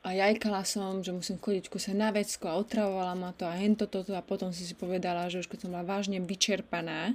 a 0.00 0.16
jajkala 0.16 0.64
som, 0.64 1.04
že 1.04 1.12
musím 1.12 1.36
chodiť 1.36 1.68
kuse 1.68 1.92
na 1.92 2.08
vecko 2.08 2.48
a 2.48 2.56
otravovala 2.56 3.12
ma 3.12 3.30
to 3.36 3.44
a 3.44 3.52
hento 3.52 3.84
toto 3.84 4.16
a 4.16 4.24
potom 4.24 4.48
si 4.48 4.64
si 4.64 4.72
povedala, 4.72 5.28
že 5.28 5.44
už 5.44 5.48
keď 5.52 5.68
som 5.68 5.70
bola 5.76 5.84
vážne 5.84 6.24
vyčerpaná, 6.24 7.12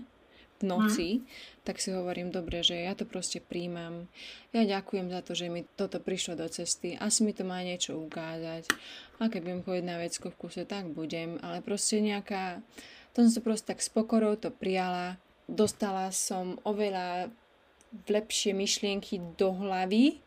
noci, 0.65 1.21
mm. 1.21 1.23
tak 1.61 1.77
si 1.77 1.93
hovorím, 1.93 2.33
dobre, 2.33 2.65
že 2.65 2.75
ja 2.75 2.97
to 2.97 3.05
proste 3.05 3.39
príjmam. 3.39 4.09
Ja 4.51 4.65
ďakujem 4.65 5.13
za 5.13 5.21
to, 5.21 5.37
že 5.37 5.53
mi 5.53 5.63
toto 5.77 6.01
prišlo 6.01 6.41
do 6.41 6.49
cesty. 6.49 6.97
Asi 6.97 7.21
mi 7.21 7.31
to 7.31 7.45
má 7.45 7.61
niečo 7.61 7.95
ukázať. 8.01 8.67
A 9.21 9.29
keď 9.29 9.39
budem 9.45 9.61
chodiť 9.63 9.85
na 9.85 10.01
vecko 10.01 10.33
v 10.33 10.39
kuse, 10.41 10.65
tak 10.65 10.89
budem. 10.91 11.37
Ale 11.45 11.61
proste 11.61 12.01
nejaká... 12.01 12.59
To 13.15 13.23
som 13.23 13.31
sa 13.31 13.41
proste 13.45 13.71
tak 13.71 13.79
s 13.79 13.87
pokorou 13.87 14.35
to 14.35 14.51
prijala. 14.51 15.15
Dostala 15.47 16.11
som 16.11 16.59
oveľa 16.67 17.31
lepšie 18.11 18.51
myšlienky 18.51 19.23
do 19.39 19.55
hlavy, 19.55 20.19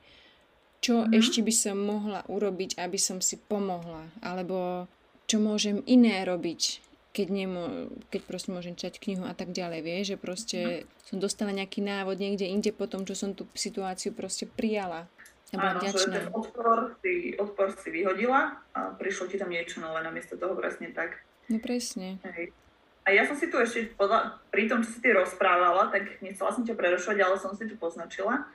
čo 0.80 1.04
mm. 1.04 1.12
ešte 1.12 1.44
by 1.44 1.52
som 1.52 1.76
mohla 1.76 2.24
urobiť, 2.30 2.78
aby 2.78 2.96
som 2.96 3.20
si 3.20 3.36
pomohla. 3.36 4.08
Alebo 4.24 4.88
čo 5.28 5.36
môžem 5.42 5.84
iné 5.84 6.24
robiť, 6.24 6.87
keď, 7.18 7.34
nemo, 7.34 7.90
keď 8.14 8.22
proste 8.30 8.54
môžem 8.54 8.78
čať 8.78 9.02
knihu 9.02 9.26
a 9.26 9.34
tak 9.34 9.50
ďalej, 9.50 9.82
vieš, 9.82 10.04
že 10.14 10.16
proste 10.22 10.58
no. 10.62 10.86
som 11.02 11.16
dostala 11.18 11.50
nejaký 11.50 11.82
návod 11.82 12.14
niekde 12.14 12.46
inde 12.46 12.70
po 12.70 12.86
tom, 12.86 13.02
čo 13.02 13.18
som 13.18 13.34
tú 13.34 13.50
situáciu 13.58 14.14
proste 14.14 14.46
prijala. 14.46 15.10
Áno, 15.50 15.82
že 15.82 16.06
ten 16.06 16.30
odpor 16.30 16.94
si, 17.02 17.34
odpor 17.34 17.74
si 17.74 17.90
vyhodila 17.90 18.62
a 18.70 18.94
prišlo 18.94 19.26
ti 19.26 19.40
tam 19.40 19.50
niečo 19.50 19.82
nové 19.82 19.98
namiesto 20.06 20.38
toho 20.38 20.54
presne 20.54 20.94
tak. 20.94 21.18
No 21.50 21.58
presne. 21.58 22.22
Hej. 22.22 22.54
A 23.02 23.16
ja 23.16 23.24
som 23.24 23.34
si 23.34 23.48
tu 23.48 23.56
ešte, 23.58 23.96
podľa, 23.96 24.38
pri 24.52 24.68
tom, 24.68 24.84
čo 24.84 24.94
si 24.94 25.00
ty 25.00 25.10
rozprávala, 25.10 25.88
tak 25.88 26.20
nechcela 26.22 26.52
som 26.52 26.62
ťa 26.62 26.76
prerušovať, 26.76 27.18
ale 27.24 27.40
som 27.40 27.56
si 27.56 27.64
tu 27.66 27.74
poznačila. 27.80 28.46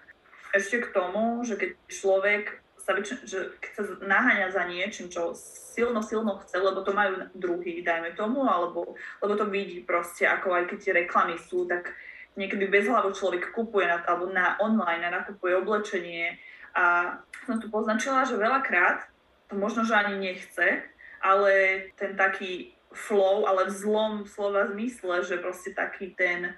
Ešte 0.54 0.86
k 0.86 0.93
tomu, 0.93 1.41
že 1.41 1.58
keď 1.58 1.69
človek 1.89 2.62
sa 2.84 2.91
väčšin, 2.91 3.17
že 3.24 3.39
sa 3.72 3.82
naháňa 4.04 4.52
za 4.52 4.63
niečím, 4.67 5.08
čo 5.08 5.32
silno, 5.74 6.04
silno 6.04 6.43
chce, 6.43 6.60
lebo 6.60 6.84
to 6.84 6.91
majú 6.91 7.32
druhý, 7.32 7.80
dajme 7.80 8.12
tomu, 8.19 8.43
alebo 8.43 9.00
lebo 9.24 9.34
to 9.39 9.48
vidí 9.48 9.80
proste, 9.88 10.28
ako 10.28 10.52
aj 10.52 10.63
keď 10.67 10.78
tie 10.84 10.93
reklamy 11.08 11.39
sú, 11.39 11.63
tak 11.63 11.96
niekedy 12.36 12.67
bez 12.67 12.86
hlavu 12.91 13.15
človek 13.15 13.56
kupuje 13.56 13.88
na, 13.88 14.04
alebo 14.04 14.28
na 14.30 14.60
online 14.60 15.08
a 15.08 15.15
nakupuje 15.24 15.56
oblečenie. 15.56 16.36
A 16.76 17.15
som 17.48 17.62
tu 17.62 17.72
poznačila, 17.72 18.28
že 18.28 18.36
veľakrát 18.36 19.08
to 19.48 19.56
možno, 19.56 19.88
že 19.88 19.96
ani 19.96 20.19
nechce, 20.19 20.84
ale 21.24 21.52
ten 21.96 22.19
taký 22.19 22.76
flow, 22.93 23.48
ale 23.48 23.69
v 23.69 23.74
zlom 23.74 24.13
slova 24.28 24.69
zmysle, 24.69 25.24
že 25.24 25.41
proste 25.41 25.72
taký 25.72 26.13
ten, 26.13 26.54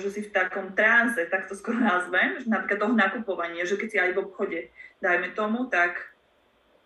že 0.00 0.08
si 0.08 0.20
v 0.24 0.32
takom 0.32 0.72
tranze, 0.72 1.28
tak 1.28 1.48
to 1.48 1.54
skoro 1.54 1.76
nazvem, 1.76 2.40
že 2.40 2.48
napríklad 2.48 2.78
toho 2.80 2.94
nakupovania, 2.96 3.68
že 3.68 3.76
keď 3.76 3.88
si 3.92 3.98
aj 4.00 4.10
v 4.16 4.22
obchode, 4.24 4.60
dajme 5.04 5.36
tomu, 5.36 5.68
tak 5.68 6.00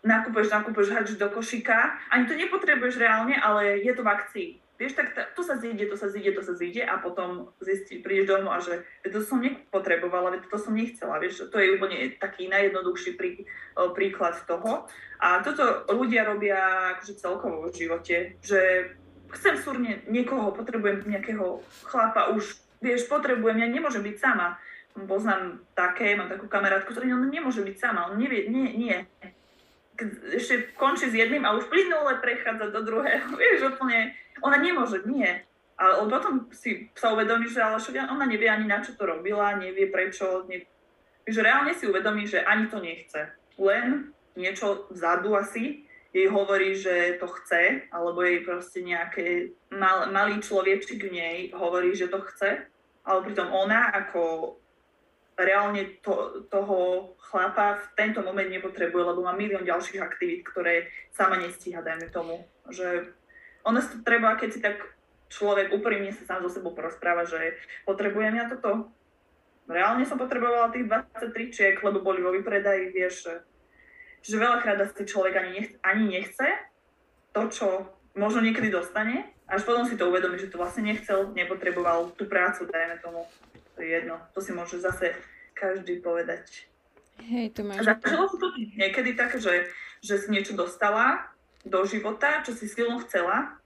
nakupuješ, 0.03 0.51
nakupuješ, 0.51 0.91
hádžeš 0.91 1.19
do 1.21 1.29
košíka, 1.31 1.97
ani 2.11 2.27
to 2.27 2.35
nepotrebuješ 2.35 2.99
reálne, 2.99 3.37
ale 3.39 3.79
je 3.79 3.93
to 3.95 4.03
v 4.03 4.13
akcii 4.13 4.51
vieš, 4.81 4.97
tak 4.97 5.13
to 5.37 5.45
sa 5.45 5.61
zíde, 5.61 5.85
to 5.93 5.97
sa 6.01 6.09
zíde, 6.09 6.33
to 6.33 6.41
sa 6.41 6.57
zíde 6.57 6.81
a 6.89 6.97
potom 6.97 7.53
zistí, 7.61 8.01
prídeš 8.01 8.33
domov 8.33 8.57
a 8.57 8.65
že 8.65 8.81
to 9.05 9.21
som 9.21 9.45
nepotrebovala, 9.45 10.41
to 10.41 10.57
som 10.57 10.73
nechcela, 10.73 11.21
vieš, 11.21 11.53
to 11.53 11.61
je 11.61 11.77
úplne 11.77 12.17
taký 12.17 12.49
najjednoduchší 12.49 13.21
prí, 13.21 13.45
príklad 13.93 14.41
toho. 14.49 14.89
A 15.21 15.45
toto 15.45 15.85
ľudia 15.93 16.25
robia 16.25 16.97
akože 16.97 17.21
celkovo 17.21 17.69
v 17.69 17.77
živote, 17.77 18.41
že 18.41 18.89
chcem 19.37 19.61
súrne 19.61 20.01
niekoho, 20.09 20.57
potrebujem 20.57 21.05
nejakého 21.05 21.61
chlapa 21.85 22.33
už, 22.33 22.57
vieš, 22.81 23.07
potrebujem, 23.07 23.61
ja 23.61 23.69
nemôžem 23.69 24.03
byť 24.03 24.17
sama. 24.19 24.57
Poznám 24.91 25.63
také, 25.79 26.19
mám 26.19 26.27
takú 26.27 26.51
kamarátku, 26.51 26.91
ktorá 26.91 27.07
nemôže 27.07 27.63
byť 27.63 27.77
sama, 27.79 28.11
on 28.11 28.19
nevie, 28.19 28.51
nie, 28.51 28.75
nie, 28.75 28.97
ešte 30.33 30.73
končí 30.77 31.13
s 31.13 31.17
jedným 31.17 31.45
a 31.45 31.57
už 31.57 31.69
plynule 31.69 32.21
prechádza 32.21 32.73
do 32.73 32.81
druhého. 32.81 33.29
Vieš, 33.41 33.77
úplne, 33.77 34.17
ona 34.41 34.57
nemôže, 34.57 35.05
nie. 35.05 35.29
A 35.81 36.05
potom 36.05 36.53
si 36.53 36.93
sa 36.93 37.17
uvedomí, 37.17 37.49
že 37.49 37.65
ale 37.65 37.81
ona 38.13 38.29
nevie 38.29 38.53
ani 38.53 38.69
na 38.69 38.85
čo 38.85 38.93
to 38.93 39.09
robila, 39.09 39.57
nevie 39.57 39.89
prečo. 39.89 40.45
Ne... 40.45 40.69
že 41.25 41.41
reálne 41.41 41.73
si 41.73 41.89
uvedomí, 41.89 42.29
že 42.29 42.45
ani 42.45 42.69
to 42.69 42.85
nechce. 42.85 43.33
Len 43.57 44.13
niečo 44.37 44.89
vzadu 44.93 45.33
asi 45.41 45.89
jej 46.13 46.29
hovorí, 46.29 46.77
že 46.77 47.17
to 47.17 47.31
chce, 47.33 47.87
alebo 47.89 48.21
jej 48.21 48.45
proste 48.45 48.85
nejaký 48.85 49.57
mal, 49.73 50.11
malý 50.13 50.43
človečik 50.43 51.01
v 51.07 51.15
nej 51.17 51.37
hovorí, 51.57 51.97
že 51.97 52.13
to 52.13 52.21
chce, 52.29 52.67
ale 53.05 53.19
pritom 53.25 53.49
ona 53.49 53.93
ako 53.93 54.55
reálne 55.41 56.01
to, 56.05 56.45
toho 56.53 57.11
chlapa 57.33 57.81
v 57.81 57.87
tento 57.97 58.21
moment 58.21 58.49
nepotrebuje, 58.49 59.03
lebo 59.15 59.25
má 59.25 59.33
milión 59.33 59.65
ďalších 59.65 60.01
aktivít, 60.01 60.45
ktoré 60.45 60.93
sama 61.15 61.41
nestíha, 61.41 61.81
dajme 61.81 62.13
tomu. 62.13 62.45
Že 62.69 63.09
ono 63.65 63.81
to 63.81 64.05
treba, 64.05 64.37
keď 64.37 64.49
si 64.53 64.61
tak 64.61 64.85
človek 65.31 65.73
úprimne 65.73 66.13
sa 66.13 66.37
sám 66.37 66.45
so 66.45 66.51
sebou 66.53 66.77
porozpráva, 66.77 67.25
že 67.25 67.57
potrebujem 67.89 68.37
ja 68.37 68.51
toto. 68.51 68.93
Reálne 69.71 70.03
som 70.03 70.19
potrebovala 70.19 70.75
tých 70.75 70.91
20 70.91 71.31
tričiek, 71.31 71.75
lebo 71.79 72.03
boli 72.03 72.21
vo 72.21 72.35
vypredaji, 72.35 72.91
vieš, 72.91 73.31
že 74.21 74.35
veľakrát 74.35 74.77
asi 74.83 75.07
človek 75.07 75.35
ani 75.39 75.51
nechce, 75.57 75.77
ani 75.87 76.05
nechce 76.11 76.47
to, 77.31 77.43
čo 77.49 77.67
možno 78.19 78.43
niekedy 78.43 78.69
dostane, 78.69 79.31
až 79.51 79.67
potom 79.67 79.83
si 79.85 79.99
to 79.99 80.07
uvedomí, 80.07 80.39
že 80.39 80.49
to 80.49 80.63
vlastne 80.63 80.87
nechcel, 80.87 81.35
nepotreboval 81.35 82.15
tú 82.15 82.25
prácu, 82.31 82.71
dajme 82.71 83.03
tomu 83.03 83.27
to 83.81 83.89
je 83.89 83.97
jedno. 83.97 84.21
To 84.37 84.45
si 84.45 84.53
môže 84.53 84.77
zase 84.77 85.17
každý 85.57 86.05
povedať. 86.05 86.69
Hej, 87.25 87.57
to 87.57 87.65
máš... 87.65 87.89
Začalo 87.89 88.29
si 88.29 88.37
to 88.37 88.49
niekedy 88.77 89.17
tak, 89.17 89.41
že, 89.41 89.73
že 90.05 90.21
si 90.21 90.29
niečo 90.29 90.53
dostala 90.53 91.33
do 91.65 91.81
života, 91.89 92.45
čo 92.45 92.53
si 92.53 92.69
silno 92.69 93.01
chcela 93.09 93.57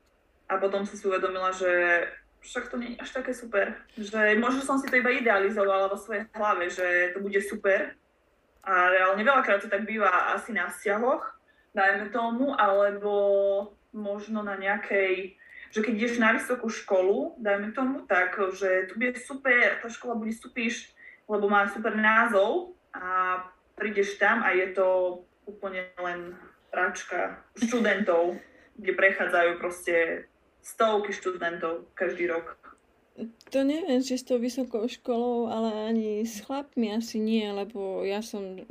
a 0.47 0.53
potom 0.63 0.87
si 0.87 0.95
si 0.95 1.11
uvedomila, 1.11 1.51
že 1.51 2.07
však 2.47 2.71
to 2.71 2.77
nie 2.79 2.95
je 2.95 3.03
až 3.03 3.11
také 3.11 3.35
super. 3.35 3.75
Že 3.99 4.39
možno 4.39 4.63
som 4.63 4.79
si 4.79 4.87
to 4.87 5.03
iba 5.03 5.11
idealizovala 5.11 5.91
vo 5.91 5.99
svojej 5.99 6.31
hlave, 6.31 6.71
že 6.71 7.11
to 7.11 7.19
bude 7.19 7.43
super. 7.43 7.99
A 8.63 8.73
reálne 8.95 9.23
veľakrát 9.27 9.67
to 9.67 9.73
tak 9.73 9.83
býva 9.83 10.31
asi 10.31 10.55
na 10.55 10.71
vzťahoch, 10.71 11.27
dajme 11.75 12.15
tomu, 12.15 12.55
alebo 12.55 13.13
možno 13.91 14.47
na 14.47 14.55
nejakej 14.55 15.35
že 15.75 15.83
keď 15.83 15.95
ideš 15.99 16.23
na 16.23 16.39
vysokú 16.39 16.71
školu, 16.71 17.35
dajme 17.43 17.75
tomu, 17.75 18.07
tak, 18.07 18.39
že 18.55 18.87
tu 18.87 18.95
bude 18.95 19.19
super, 19.19 19.83
tá 19.83 19.91
škola 19.91 20.15
bude 20.15 20.31
supíš, 20.31 20.95
lebo 21.27 21.51
má 21.51 21.67
super 21.67 21.99
názov 21.99 22.79
a 22.95 23.43
prídeš 23.75 24.15
tam 24.23 24.47
a 24.47 24.55
je 24.55 24.71
to 24.71 24.87
úplne 25.51 25.91
len 25.99 26.39
práčka 26.71 27.43
študentov, 27.59 28.39
kde 28.79 28.93
prechádzajú 28.95 29.51
proste 29.59 29.95
stovky 30.63 31.11
študentov 31.11 31.91
každý 31.99 32.31
rok. 32.31 32.55
To 33.51 33.67
neviem, 33.67 33.99
či 34.03 34.15
s 34.15 34.27
tou 34.27 34.39
vysokou 34.39 34.87
školou, 34.87 35.51
ale 35.51 35.91
ani 35.91 36.23
s 36.23 36.43
chlapmi 36.43 36.95
asi 36.95 37.19
nie, 37.19 37.47
lebo 37.51 38.03
ja 38.07 38.23
som, 38.23 38.63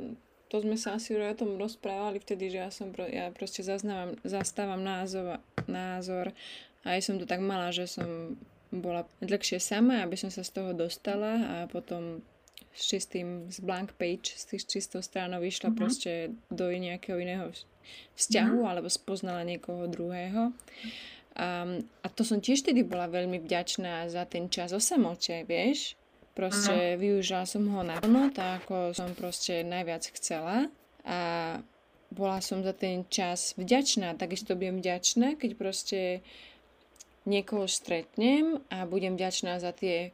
to 0.47 0.55
sme 0.59 0.75
sa 0.79 0.99
asi 0.99 1.15
o 1.15 1.35
tom 1.35 1.55
rozprávali 1.59 2.19
vtedy, 2.19 2.51
že 2.51 2.59
ja 2.63 2.71
som, 2.71 2.91
ja 2.95 3.31
proste 3.31 3.63
zaznávam, 3.63 4.19
zastávam 4.23 4.83
názor, 4.83 5.39
názor 5.67 6.35
a 6.83 6.99
aj 6.99 7.01
som 7.03 7.15
to 7.19 7.25
tak 7.25 7.39
mala, 7.39 7.71
že 7.71 7.87
som 7.87 8.35
bola 8.73 9.05
dlhšie 9.21 9.61
sama, 9.61 10.01
aby 10.01 10.17
som 10.17 10.33
sa 10.33 10.41
z 10.41 10.51
toho 10.51 10.71
dostala 10.73 11.33
a 11.41 11.55
potom 11.69 12.25
s 12.73 12.89
čistým, 12.89 13.47
z 13.53 13.61
blank 13.61 13.93
page, 14.01 14.33
s 14.33 14.49
čistou 14.65 15.05
stranou 15.05 15.37
vyšla 15.37 15.69
mm-hmm. 15.69 15.79
proste 15.79 16.33
do 16.49 16.65
nejakého 16.73 17.21
iného 17.21 17.53
vzťahu 18.17 18.57
mm-hmm. 18.57 18.71
alebo 18.73 18.89
spoznala 18.89 19.45
niekoho 19.45 19.85
druhého. 19.85 20.49
A, 21.37 21.65
a 22.01 22.07
to 22.13 22.21
som 22.25 22.41
tiež 22.41 22.65
tedy 22.65 22.81
bola 22.85 23.09
veľmi 23.09 23.41
vďačná 23.41 24.09
za 24.09 24.25
ten 24.25 24.49
čas 24.49 24.73
o 24.73 24.81
samote, 24.81 25.45
vieš? 25.45 25.97
Proste 26.33 26.97
uh-huh. 26.97 27.01
využila 27.01 27.45
som 27.45 27.61
ho 27.69 27.85
na 27.85 28.01
plno, 28.01 28.33
tak 28.33 28.65
ako 28.65 28.97
som 28.97 29.13
proste 29.13 29.61
najviac 29.61 30.09
chcela 30.17 30.65
a 31.05 31.19
bola 32.09 32.41
som 32.41 32.65
za 32.65 32.73
ten 32.73 33.05
čas 33.09 33.53
vďačná, 33.57 34.17
takisto 34.17 34.57
budem 34.57 34.81
vďačná, 34.81 35.37
keď 35.37 35.51
proste 35.57 35.99
niekoho 37.23 37.67
stretnem 37.67 38.59
a 38.67 38.83
budem 38.83 39.15
vďačná 39.15 39.59
za 39.59 39.71
tie 39.71 40.11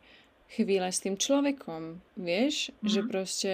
chvíle 0.50 0.90
s 0.90 1.02
tým 1.02 1.18
človekom, 1.18 2.02
vieš, 2.18 2.74
mm-hmm. 2.74 2.90
že 2.90 3.02
proste 3.06 3.52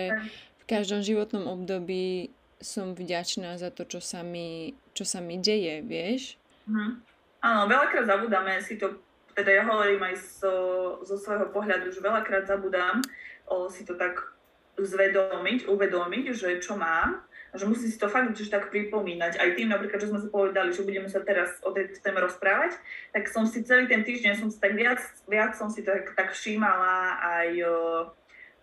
v 0.60 0.64
každom 0.68 1.04
životnom 1.04 1.48
období 1.48 2.32
som 2.64 2.96
vďačná 2.96 3.60
za 3.60 3.70
to, 3.70 3.84
čo 3.84 4.00
sa 4.00 4.24
mi, 4.24 4.74
čo 4.96 5.04
sa 5.04 5.20
mi 5.20 5.38
deje, 5.38 5.84
vieš. 5.84 6.40
Mm-hmm. 6.66 6.92
Áno, 7.46 7.62
veľakrát 7.70 8.06
zabudáme 8.10 8.58
si 8.64 8.80
to, 8.80 8.98
teda 9.36 9.62
ja 9.62 9.64
hovorím 9.68 10.02
aj 10.02 10.16
zo, 10.42 10.56
zo 11.04 11.16
svojho 11.20 11.52
pohľadu, 11.52 11.92
že 11.92 12.00
veľakrát 12.02 12.48
zabudám 12.48 13.04
o, 13.46 13.68
si 13.70 13.86
to 13.86 13.94
tak 14.00 14.18
zvedomiť, 14.80 15.70
uvedomiť, 15.70 16.26
že 16.34 16.50
čo 16.64 16.80
mám 16.80 17.22
že 17.56 17.66
musí 17.66 17.88
si 17.88 17.98
to 17.98 18.12
fakt 18.12 18.36
že 18.36 18.52
tak 18.52 18.70
pripomínať. 18.70 19.40
Aj 19.40 19.50
tým 19.56 19.72
napríklad, 19.72 20.00
že 20.04 20.12
sme 20.12 20.20
sa 20.20 20.30
povedali, 20.30 20.76
že 20.76 20.84
budeme 20.84 21.08
sa 21.08 21.24
teraz 21.24 21.58
o 21.64 21.72
tej 21.72 21.96
téme 22.04 22.20
rozprávať, 22.20 22.76
tak 23.16 23.32
som 23.32 23.48
si 23.48 23.64
celý 23.64 23.88
ten 23.88 24.04
týždeň 24.04 24.40
som 24.40 24.50
si 24.52 24.60
tak 24.60 24.76
viac, 24.76 25.00
viac 25.26 25.56
som 25.56 25.72
si 25.72 25.82
tak, 25.82 26.12
tak 26.14 26.36
všímala 26.36 27.20
aj 27.20 27.50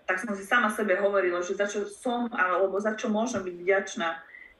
tak 0.03 0.19
som 0.19 0.35
si 0.35 0.45
sama 0.45 0.69
sebe 0.69 0.99
hovorila, 0.99 1.41
že 1.41 1.55
za 1.57 1.65
čo 1.65 1.87
som 1.89 2.29
alebo 2.35 2.77
za 2.77 2.93
čo 2.99 3.09
môžem 3.09 3.41
byť 3.47 3.57
vďačná. 3.65 4.09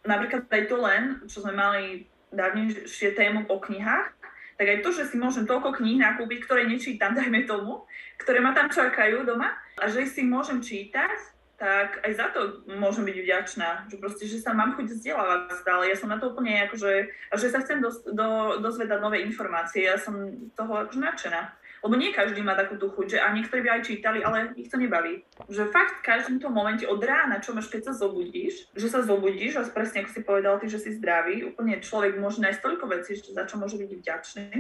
Napríklad 0.07 0.49
aj 0.49 0.63
to 0.67 0.77
len, 0.79 1.03
čo 1.27 1.45
sme 1.45 1.53
mali 1.55 2.07
dávnejšie 2.33 3.15
tému 3.15 3.47
o 3.47 3.57
knihách, 3.61 4.07
tak 4.57 4.67
aj 4.67 4.79
to, 4.81 4.91
že 4.95 5.11
si 5.11 5.17
môžem 5.19 5.45
toľko 5.45 5.83
kníh 5.83 6.01
nakúpiť, 6.01 6.47
ktoré 6.47 6.65
nečítam, 6.65 7.13
dajme 7.19 7.45
tomu, 7.45 7.85
ktoré 8.23 8.41
ma 8.41 8.55
tam 8.55 8.71
čakajú 8.71 9.27
doma 9.27 9.53
a 9.77 9.85
že 9.91 10.07
si 10.07 10.23
môžem 10.25 10.63
čítať 10.63 11.32
tak 11.63 12.03
aj 12.03 12.13
za 12.19 12.27
to 12.35 12.67
môžem 12.67 13.07
byť 13.07 13.19
vďačná, 13.23 13.87
že 13.87 14.03
proste, 14.03 14.27
že 14.27 14.43
sa 14.43 14.51
mám 14.51 14.75
chuť 14.75 14.99
vzdelávať 14.99 15.63
stále. 15.63 15.87
Ja 15.87 15.95
som 15.95 16.11
na 16.11 16.19
to 16.19 16.35
úplne 16.35 16.67
akože, 16.67 17.07
že 17.39 17.49
sa 17.55 17.63
chcem 17.63 17.79
dos, 17.79 18.03
do, 18.03 18.59
dozvedať 18.59 18.99
nové 18.99 19.23
informácie, 19.23 19.87
ja 19.87 19.95
som 19.95 20.27
toho 20.59 20.83
akože 20.83 20.99
nadšená. 20.99 21.55
Lebo 21.87 21.95
nie 21.95 22.11
každý 22.11 22.43
má 22.43 22.59
takú 22.59 22.83
tú 22.83 22.91
chuť, 22.91 23.07
že 23.15 23.19
a 23.23 23.31
niektorí 23.31 23.63
by 23.63 23.79
aj 23.79 23.87
čítali, 23.87 24.27
ale 24.27 24.51
ich 24.59 24.75
to 24.75 24.75
nebaví. 24.75 25.23
Že 25.47 25.71
fakt 25.71 26.03
v 26.03 26.07
každom 26.11 26.43
tom 26.43 26.51
momente 26.51 26.83
od 26.83 26.99
rána, 26.99 27.39
čo 27.39 27.55
máš, 27.55 27.71
keď 27.71 27.91
sa 27.91 27.95
zobudíš, 27.95 28.67
že 28.75 28.91
sa 28.91 29.07
zobudíš 29.07 29.63
a 29.63 29.67
presne 29.71 30.03
ako 30.03 30.11
si 30.11 30.21
povedal 30.27 30.59
ty, 30.59 30.67
že 30.67 30.83
si 30.83 30.99
zdravý, 30.99 31.47
úplne 31.47 31.79
človek 31.79 32.19
môže 32.19 32.43
nájsť 32.43 32.59
toľko 32.59 32.85
vecí, 32.91 33.23
za 33.23 33.47
čo 33.47 33.63
môže 33.63 33.79
byť 33.79 33.91
vďačný. 34.03 34.51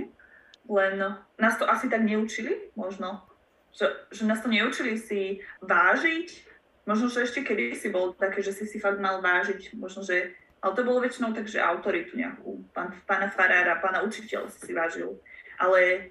Len 0.71 0.95
nás 1.35 1.55
to 1.59 1.67
asi 1.67 1.91
tak 1.91 2.07
neučili, 2.07 2.71
možno. 2.79 3.27
Že, 3.75 3.87
že 4.15 4.23
nás 4.23 4.39
to 4.39 4.51
neučili 4.51 4.95
si 4.99 5.43
vážiť, 5.63 6.52
Možno, 6.83 7.07
že 7.07 7.23
ešte 7.23 7.47
kedy 7.47 7.79
si 7.79 7.89
bol 7.95 8.11
také, 8.19 8.43
že 8.43 8.51
si 8.51 8.67
si 8.67 8.83
fakt 8.83 8.99
mal 8.99 9.23
vážiť, 9.23 9.79
možno, 9.79 10.03
že, 10.03 10.35
ale 10.59 10.75
to 10.75 10.83
bolo 10.83 10.99
väčšinou 10.99 11.31
tak, 11.31 11.47
že 11.47 11.63
autoritu 11.63 12.19
nejakú, 12.19 12.67
pán, 12.75 12.91
pána 13.07 13.31
farára, 13.31 13.79
pána 13.79 14.03
učiteľa 14.03 14.51
si 14.51 14.59
si 14.67 14.73
vážil. 14.75 15.15
Ale 15.63 16.11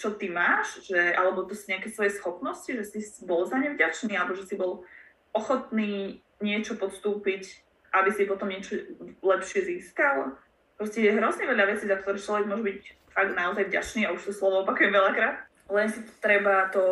čo 0.00 0.16
ty 0.16 0.32
máš, 0.32 0.88
že, 0.88 1.12
alebo 1.12 1.44
to 1.44 1.52
sú 1.52 1.68
nejaké 1.68 1.92
svoje 1.92 2.16
schopnosti, 2.16 2.68
že 2.68 2.84
si 2.84 3.00
bol 3.28 3.44
za 3.44 3.60
ne 3.60 3.76
vďačný, 3.76 4.16
alebo 4.16 4.32
že 4.32 4.48
si 4.48 4.56
bol 4.56 4.84
ochotný 5.36 6.24
niečo 6.40 6.80
podstúpiť, 6.80 7.64
aby 7.92 8.08
si 8.12 8.28
potom 8.28 8.48
niečo 8.48 8.76
lepšie 9.20 9.68
získal. 9.68 10.36
Proste 10.76 11.04
je 11.04 11.16
hrozne 11.16 11.48
veľa 11.48 11.76
vecí, 11.76 11.88
za 11.88 11.96
ktoré 12.00 12.16
človek 12.20 12.48
môže 12.48 12.64
byť 12.64 12.80
fakt 13.12 13.32
naozaj 13.32 13.64
vďačný, 13.68 14.00
a 14.04 14.12
už 14.12 14.28
to 14.28 14.32
slovo 14.36 14.64
opakujem 14.64 14.92
veľakrát. 14.92 15.48
Len 15.72 15.88
si 15.88 16.04
treba 16.20 16.68
to 16.68 16.84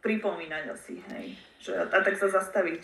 pripomínať 0.00 0.64
asi, 0.72 1.00
hej. 1.14 1.36
Že, 1.60 1.72
a 1.92 1.98
tak 2.00 2.16
sa 2.16 2.28
zastaviť. 2.28 2.82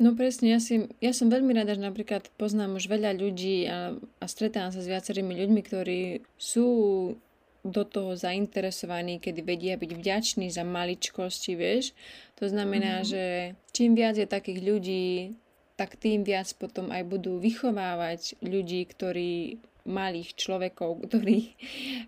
No 0.00 0.16
presne, 0.16 0.56
ja, 0.56 0.60
si, 0.64 0.88
ja 1.04 1.12
som 1.12 1.28
veľmi 1.28 1.52
rada, 1.52 1.76
že 1.76 1.84
napríklad 1.84 2.32
poznám 2.40 2.80
už 2.80 2.88
veľa 2.88 3.12
ľudí 3.20 3.68
a, 3.68 3.92
a 4.00 4.24
stretávam 4.24 4.72
sa 4.72 4.80
s 4.80 4.88
viacerými 4.88 5.36
ľuďmi, 5.36 5.60
ktorí 5.60 6.24
sú 6.40 6.68
do 7.60 7.82
toho 7.84 8.16
zainteresovaní, 8.16 9.20
kedy 9.20 9.44
vedia 9.44 9.76
byť 9.76 9.90
vďační 9.92 10.48
za 10.48 10.64
maličkosti, 10.64 11.52
vieš. 11.52 11.92
To 12.40 12.48
znamená, 12.48 13.04
mm-hmm. 13.04 13.12
že 13.12 13.24
čím 13.76 13.92
viac 13.92 14.16
je 14.16 14.24
takých 14.24 14.60
ľudí, 14.64 15.36
tak 15.76 16.00
tým 16.00 16.24
viac 16.24 16.48
potom 16.56 16.88
aj 16.88 17.04
budú 17.04 17.36
vychovávať 17.36 18.40
ľudí, 18.40 18.84
ktorí 18.88 19.60
malých 19.88 20.36
človekov, 20.36 21.06
ktorí, 21.06 21.54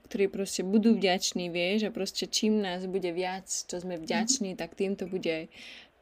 ktorí 0.09 0.27
proste 0.29 0.63
budú 0.67 0.97
vďační, 0.97 1.49
vieš, 1.49 1.89
a 1.89 1.95
proste 1.95 2.29
čím 2.29 2.61
nás 2.61 2.85
bude 2.89 3.11
viac, 3.13 3.47
čo 3.47 3.77
sme 3.81 4.01
vďační, 4.01 4.57
tak 4.57 4.75
tým 4.75 4.97
to 4.97 5.09
bude 5.09 5.49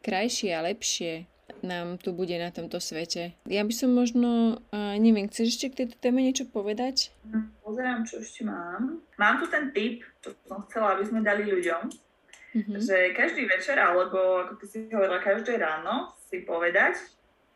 krajšie 0.00 0.56
a 0.56 0.64
lepšie 0.64 1.28
nám 1.62 1.98
tu 1.98 2.14
bude 2.14 2.32
na 2.38 2.54
tomto 2.54 2.78
svete. 2.78 3.34
Ja 3.44 3.66
by 3.66 3.74
som 3.74 3.90
možno, 3.92 4.62
uh, 4.70 4.94
neviem, 4.96 5.26
chceš 5.28 5.58
ešte 5.58 5.66
k 5.70 5.78
tejto 5.84 5.96
téme 5.98 6.22
niečo 6.22 6.46
povedať? 6.46 7.10
Hm, 7.26 7.50
pozerám, 7.60 8.06
čo 8.06 8.22
ešte 8.22 8.46
mám. 8.46 9.02
Mám 9.18 9.34
tu 9.42 9.46
ten 9.50 9.74
tip, 9.74 10.06
čo 10.22 10.32
som 10.46 10.62
chcela, 10.70 10.96
aby 10.96 11.04
sme 11.04 11.26
dali 11.26 11.44
ľuďom, 11.50 11.82
mm-hmm. 12.54 12.78
že 12.80 12.96
každý 13.18 13.44
večer, 13.50 13.76
alebo 13.76 14.46
ako 14.46 14.52
ty 14.62 14.64
si 14.70 14.78
hovorila, 14.94 15.20
každé 15.20 15.58
ráno 15.58 16.14
si 16.30 16.46
povedať, 16.46 16.96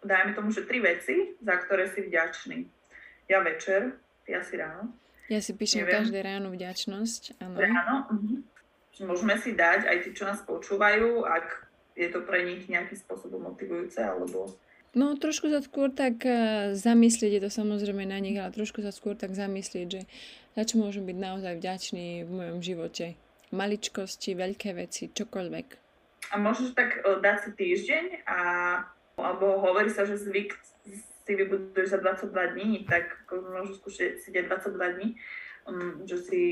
dajme 0.04 0.36
tomu, 0.36 0.52
že 0.52 0.68
tri 0.68 0.82
veci, 0.84 1.38
za 1.40 1.54
ktoré 1.64 1.88
si 1.88 2.04
vďačný. 2.04 2.58
Ja 3.30 3.40
večer, 3.40 3.96
asi 4.32 4.56
ráno. 4.56 4.88
Ja 5.28 5.40
si 5.40 5.52
píšem 5.52 5.84
Neviem. 5.84 5.94
každé 6.00 6.18
ráno 6.24 6.48
vďačnosť. 6.52 7.40
Áno. 7.40 7.56
Ráno, 7.56 7.96
uh-huh. 8.08 8.38
Môžeme 9.04 9.34
si 9.40 9.58
dať 9.58 9.90
aj 9.90 9.96
tí, 10.06 10.10
čo 10.14 10.24
nás 10.24 10.38
počúvajú, 10.46 11.26
ak 11.26 11.66
je 11.98 12.08
to 12.14 12.22
pre 12.22 12.46
nich 12.46 12.70
nejakým 12.70 12.94
spôsobom 12.94 13.42
motivujúce, 13.50 13.98
alebo... 13.98 14.54
No 14.94 15.18
trošku 15.18 15.50
sa 15.50 15.58
skôr 15.58 15.90
tak 15.90 16.22
uh, 16.22 16.70
zamyslieť, 16.78 17.42
je 17.42 17.42
to 17.42 17.50
samozrejme 17.50 18.06
na 18.06 18.22
nich, 18.22 18.38
ale 18.38 18.54
trošku 18.54 18.78
sa 18.86 18.94
skôr 18.94 19.18
tak 19.18 19.34
zamyslieť, 19.34 19.86
že 19.90 20.02
za 20.54 20.62
čo 20.62 20.78
môžem 20.78 21.02
byť 21.02 21.18
naozaj 21.18 21.58
vďačný 21.58 22.22
v 22.22 22.30
mojom 22.30 22.58
živote. 22.62 23.18
Maličkosti, 23.50 24.38
veľké 24.38 24.78
veci, 24.78 25.10
čokoľvek. 25.10 25.66
A 26.30 26.34
môžeš 26.38 26.78
tak 26.78 27.02
uh, 27.02 27.18
dať 27.18 27.36
si 27.42 27.50
týždeň 27.58 28.04
a 28.30 28.38
alebo 29.14 29.62
hovorí 29.62 29.90
sa, 29.90 30.02
že 30.02 30.18
zvyk 30.18 30.58
si 31.24 31.32
vybuduješ 31.32 31.88
za 31.88 31.98
22 31.98 32.54
dní, 32.54 32.84
tak 32.84 33.24
môžu 33.32 33.74
skúšať 33.80 34.20
si 34.20 34.28
22 34.30 34.76
dní, 34.76 35.08
um, 35.64 36.04
že 36.04 36.16
si 36.20 36.42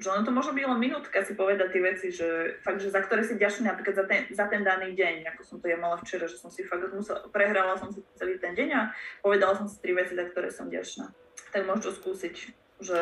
že 0.00 0.08
ono 0.08 0.24
to 0.24 0.32
byť 0.32 0.64
len 0.64 0.80
minútka 0.80 1.20
si 1.20 1.36
povedať 1.36 1.76
tie 1.76 1.82
veci, 1.84 2.08
že 2.08 2.56
fakt, 2.64 2.80
že 2.80 2.88
za 2.88 3.04
ktoré 3.04 3.20
si 3.20 3.36
vďačný 3.36 3.68
napríklad 3.68 4.00
za 4.00 4.04
ten, 4.08 4.24
za 4.32 4.48
ten 4.48 4.64
daný 4.64 4.96
deň, 4.96 5.28
ako 5.28 5.42
som 5.44 5.56
to 5.60 5.68
ja 5.68 5.76
mala 5.76 6.00
včera, 6.00 6.24
že 6.24 6.40
som 6.40 6.48
si 6.48 6.64
fakt 6.64 6.88
musela, 6.96 7.28
prehrala 7.28 7.76
som 7.76 7.92
si 7.92 8.00
celý 8.16 8.40
ten 8.40 8.56
deň 8.56 8.68
a 8.72 8.96
povedala 9.20 9.52
som 9.52 9.68
si 9.68 9.76
tri 9.76 9.92
veci, 9.92 10.16
za 10.16 10.24
ktoré 10.24 10.48
som 10.48 10.72
vďačná. 10.72 11.12
Tak 11.52 11.68
môžeš 11.68 11.84
to 11.84 11.92
skúsiť, 12.00 12.34
že 12.80 13.00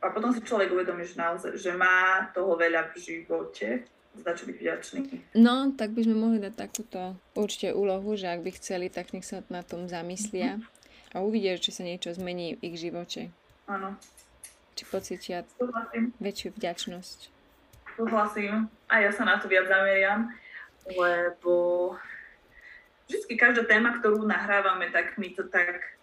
a 0.00 0.06
potom 0.14 0.30
si 0.30 0.40
človek 0.40 0.70
uvedomí, 0.70 1.02
že 1.02 1.18
naozaj, 1.18 1.58
že 1.58 1.74
má 1.74 2.30
toho 2.30 2.54
veľa 2.54 2.94
v 2.94 2.96
živote, 2.96 3.84
za 4.18 4.32
čo 4.34 4.44
byť 4.50 4.56
vďačný. 4.58 5.00
No, 5.38 5.70
tak 5.74 5.94
by 5.94 6.02
sme 6.02 6.16
mohli 6.18 6.38
dať 6.42 6.54
takúto 6.58 7.14
určite 7.38 7.70
úlohu, 7.70 8.18
že 8.18 8.26
ak 8.26 8.42
by 8.42 8.50
chceli, 8.58 8.86
tak 8.90 9.14
nech 9.14 9.26
sa 9.26 9.46
na 9.46 9.62
tom 9.62 9.86
zamyslia 9.86 10.58
mm-hmm. 10.58 11.14
a 11.14 11.16
uvidia, 11.22 11.60
či 11.60 11.70
sa 11.70 11.86
niečo 11.86 12.10
zmení 12.10 12.58
v 12.58 12.74
ich 12.74 12.76
živote. 12.82 13.30
Áno 13.70 13.94
či 14.80 14.88
pocítia 14.88 15.44
väčšiu 16.24 16.56
vďačnosť. 16.56 17.18
Súhlasím. 18.00 18.72
A 18.88 19.04
ja 19.04 19.12
sa 19.12 19.28
na 19.28 19.36
to 19.36 19.44
viac 19.44 19.68
zameriam, 19.68 20.32
lebo 20.88 21.92
vždy 23.04 23.36
každá 23.36 23.68
téma, 23.68 24.00
ktorú 24.00 24.24
nahrávame, 24.24 24.88
tak 24.88 25.20
mi 25.20 25.36
to 25.36 25.44
tak 25.52 25.99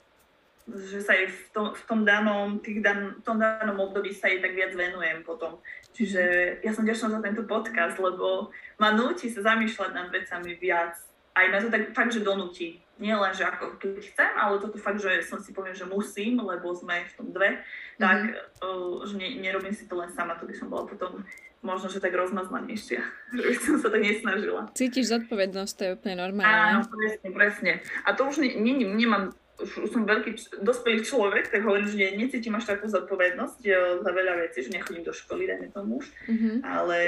že 0.67 0.99
sa 0.99 1.15
aj 1.15 1.25
v 1.31 1.39
tom, 1.55 1.65
v 1.71 1.83
tom 1.87 1.99
danom, 2.03 2.59
tých 2.59 2.83
dan, 2.83 3.15
v 3.19 3.23
tom 3.23 3.39
danom 3.39 3.79
období 3.79 4.11
sa 4.11 4.27
jej 4.27 4.43
tak 4.43 4.51
viac 4.51 4.75
venujem 4.75 5.23
potom. 5.23 5.63
Čiže 5.95 6.21
ja 6.59 6.71
som 6.75 6.83
ďačná 6.83 7.07
za 7.17 7.19
tento 7.23 7.47
podcast, 7.47 7.95
lebo 7.95 8.51
ma 8.75 8.91
núti 8.91 9.31
sa 9.31 9.55
zamýšľať 9.55 9.91
nad 9.95 10.07
vecami 10.11 10.59
viac. 10.59 10.99
Aj 11.31 11.47
na 11.47 11.63
to 11.63 11.71
tak 11.71 11.95
fakt, 11.95 12.11
že 12.11 12.25
donúti 12.25 12.83
nie 12.97 13.13
len, 13.13 13.33
že 13.33 13.45
ako 13.45 13.77
keď 13.77 14.01
chcem, 14.01 14.31
ale 14.33 14.57
toto 14.57 14.77
fakt, 14.81 14.97
že 14.97 15.21
som 15.21 15.37
si 15.37 15.53
poviem, 15.53 15.77
že 15.77 15.85
musím, 15.85 16.41
lebo 16.41 16.73
sme 16.73 17.05
v 17.05 17.13
tom 17.13 17.27
dve, 17.29 17.61
tak 18.01 18.17
mm-hmm. 18.25 18.65
uh, 18.65 19.05
že 19.05 19.13
ne, 19.17 19.37
nerobím 19.37 19.73
si 19.73 19.85
to 19.85 19.93
len 19.97 20.09
sama, 20.09 20.37
to 20.37 20.49
by 20.49 20.53
som 20.57 20.69
bola 20.69 20.89
potom 20.89 21.21
možno, 21.61 21.89
že 21.89 22.01
tak 22.01 22.13
rozmaznanejšia, 22.13 23.01
že 23.37 23.41
by 23.41 23.55
som 23.57 23.75
sa 23.81 23.87
tak 23.93 24.01
nesnažila. 24.01 24.61
Cítiš 24.73 25.13
zodpovednosť, 25.13 25.73
to 25.77 25.83
je 25.85 25.91
úplne 25.93 26.15
normálne. 26.17 26.49
Áno, 26.49 26.81
presne, 26.89 27.27
presne. 27.33 27.71
A 28.05 28.17
to 28.17 28.29
už 28.29 28.41
ne, 28.41 28.57
ne, 28.57 28.73
nemám, 28.97 29.33
už, 29.57 29.89
som 29.89 30.05
veľký 30.05 30.61
dospelý 30.61 31.01
človek, 31.01 31.49
tak 31.49 31.65
hovorím, 31.65 31.89
že 31.89 32.13
necítim 32.13 32.53
až 32.53 32.77
takú 32.77 32.85
zodpovednosť 32.85 33.59
za 34.05 34.11
veľa 34.13 34.33
vecí, 34.45 34.61
že 34.61 34.73
nechodím 34.73 35.01
do 35.01 35.13
školy, 35.13 35.49
dajme 35.49 35.73
tomu 35.73 35.97
už, 35.97 36.05
mm-hmm. 36.29 36.55
ale 36.61 36.99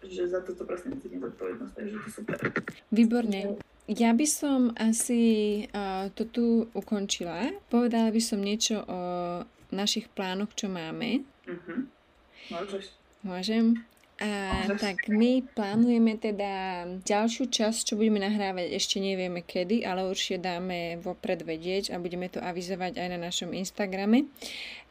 že 0.00 0.24
za 0.28 0.40
toto 0.40 0.64
presne 0.64 0.96
cítim 0.96 1.20
zodpovednosť, 1.20 1.72
takže 1.76 1.96
to 2.00 2.08
super. 2.08 2.38
Výborne. 2.88 3.60
Ja 3.90 4.14
by 4.14 4.26
som 4.30 4.72
asi 4.78 5.22
uh, 5.74 6.08
to 6.14 6.24
tu 6.24 6.46
ukončila. 6.72 7.50
Povedala 7.66 8.14
by 8.14 8.22
som 8.22 8.40
niečo 8.40 8.80
o 8.86 9.00
našich 9.74 10.06
plánoch, 10.12 10.54
čo 10.54 10.70
máme. 10.70 11.26
Uh-huh. 11.50 11.90
Môžeš. 12.52 12.94
Môžem? 13.26 13.82
A 14.22 14.70
tak 14.84 15.10
my 15.10 15.42
plánujeme 15.42 16.14
teda 16.14 16.86
ďalšiu 17.02 17.50
časť, 17.50 17.90
čo 17.90 17.98
budeme 17.98 18.22
nahrávať, 18.22 18.70
ešte 18.70 19.02
nevieme 19.02 19.42
kedy, 19.42 19.82
ale 19.82 20.06
určite 20.06 20.46
dáme 20.46 21.02
vopred 21.02 21.42
vedieť 21.42 21.90
a 21.90 21.98
budeme 21.98 22.30
to 22.30 22.38
avizovať 22.38 23.02
aj 23.02 23.08
na 23.10 23.18
našom 23.18 23.50
Instagrame, 23.50 24.30